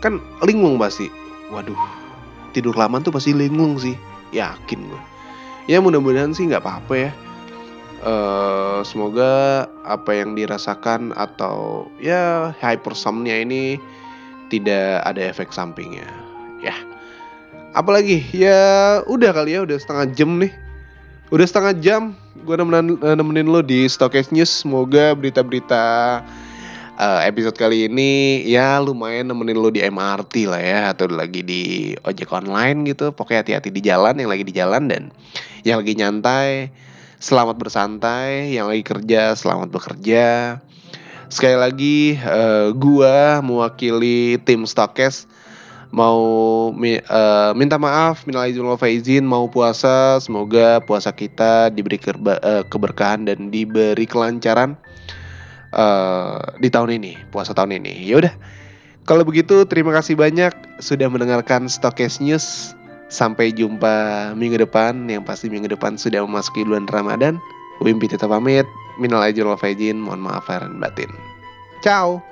kan 0.00 0.18
linglung 0.42 0.80
pasti. 0.80 1.06
Waduh 1.52 1.78
tidur 2.50 2.74
kelamaan 2.74 3.04
tuh 3.04 3.14
pasti 3.14 3.36
linglung 3.36 3.76
sih. 3.76 3.94
Yakin 4.30 4.80
gue 4.86 5.10
ya 5.70 5.78
mudah-mudahan 5.78 6.34
sih 6.34 6.50
nggak 6.50 6.66
apa-apa 6.66 6.94
ya 6.98 7.10
uh, 8.04 8.80
semoga 8.84 9.64
apa 9.84 10.10
yang 10.16 10.36
dirasakan 10.36 11.12
atau 11.16 11.88
ya 12.00 12.52
hypersomnia 12.60 13.44
ini 13.44 13.76
tidak 14.50 15.04
ada 15.06 15.30
efek 15.30 15.54
sampingnya. 15.54 16.06
Ya. 16.60 16.74
Apalagi 17.70 18.26
ya 18.34 19.00
udah 19.06 19.30
kali 19.30 19.54
ya 19.54 19.62
udah 19.62 19.78
setengah 19.78 20.06
jam 20.12 20.42
nih. 20.42 20.52
Udah 21.30 21.46
setengah 21.46 21.74
jam 21.78 22.02
gue 22.42 22.56
nemenin, 22.58 22.98
eh, 22.98 23.14
nemenin 23.14 23.46
lo 23.46 23.62
di 23.62 23.86
Stokes 23.86 24.34
News. 24.34 24.50
Semoga 24.50 25.14
berita-berita 25.14 25.84
uh, 26.98 27.20
episode 27.22 27.54
kali 27.54 27.86
ini 27.86 28.42
ya 28.50 28.82
lumayan 28.82 29.30
nemenin 29.30 29.54
lo 29.54 29.70
di 29.70 29.78
MRT 29.78 30.50
lah 30.50 30.58
ya 30.58 30.80
atau 30.90 31.06
lagi 31.06 31.46
di 31.46 31.94
ojek 32.02 32.26
online 32.34 32.82
gitu. 32.90 33.14
Pokoknya 33.14 33.46
hati-hati 33.46 33.70
di 33.70 33.80
jalan 33.86 34.18
yang 34.18 34.26
lagi 34.26 34.42
di 34.42 34.50
jalan 34.50 34.90
dan 34.90 35.14
yang 35.62 35.78
lagi 35.78 35.94
nyantai 35.94 36.74
selamat 37.20 37.60
bersantai, 37.60 38.56
yang 38.56 38.72
lagi 38.72 38.80
kerja 38.80 39.36
selamat 39.36 39.68
bekerja. 39.68 40.56
Sekali 41.28 41.54
lagi 41.54 41.98
uh, 42.16 42.72
gua 42.72 43.44
mewakili 43.44 44.40
tim 44.42 44.64
Stokes. 44.64 45.28
Mau 45.92 46.18
uh, 46.72 47.52
minta 47.52 47.76
maaf 47.76 48.24
minal 48.24 48.48
izin 48.48 48.64
wal 48.64 48.80
faizin 48.80 49.28
mau 49.28 49.46
puasa. 49.52 50.16
Semoga 50.18 50.80
puasa 50.80 51.12
kita 51.12 51.68
diberi 51.68 52.00
kerba, 52.00 52.40
uh, 52.40 52.64
keberkahan 52.64 53.28
dan 53.28 53.52
diberi 53.52 54.08
kelancaran 54.08 54.80
uh, 55.76 56.40
di 56.56 56.72
tahun 56.72 56.98
ini 56.98 57.20
puasa 57.28 57.52
tahun 57.52 57.84
ini. 57.84 58.00
Ya 58.00 58.16
udah. 58.16 58.34
Kalau 59.04 59.26
begitu 59.26 59.66
terima 59.68 59.92
kasih 59.92 60.16
banyak 60.16 60.54
sudah 60.80 61.10
mendengarkan 61.10 61.68
Stokes 61.68 62.22
News 62.22 62.72
sampai 63.10 63.52
jumpa 63.52 64.30
minggu 64.38 64.62
depan 64.62 65.10
yang 65.10 65.26
pasti 65.26 65.50
minggu 65.50 65.68
depan 65.68 65.98
sudah 65.98 66.22
memasuki 66.24 66.64
bulan 66.64 66.86
Ramadan. 66.88 67.36
Wimpi 67.82 68.06
tetap 68.08 68.30
pamit. 68.30 68.64
Minal 69.00 69.24
izin 69.28 69.48
wal 69.48 69.56
faizin 69.56 69.96
mohon 70.00 70.20
maaf 70.20 70.48
lahir 70.48 70.68
batin. 70.78 71.10
Ciao 71.80 72.29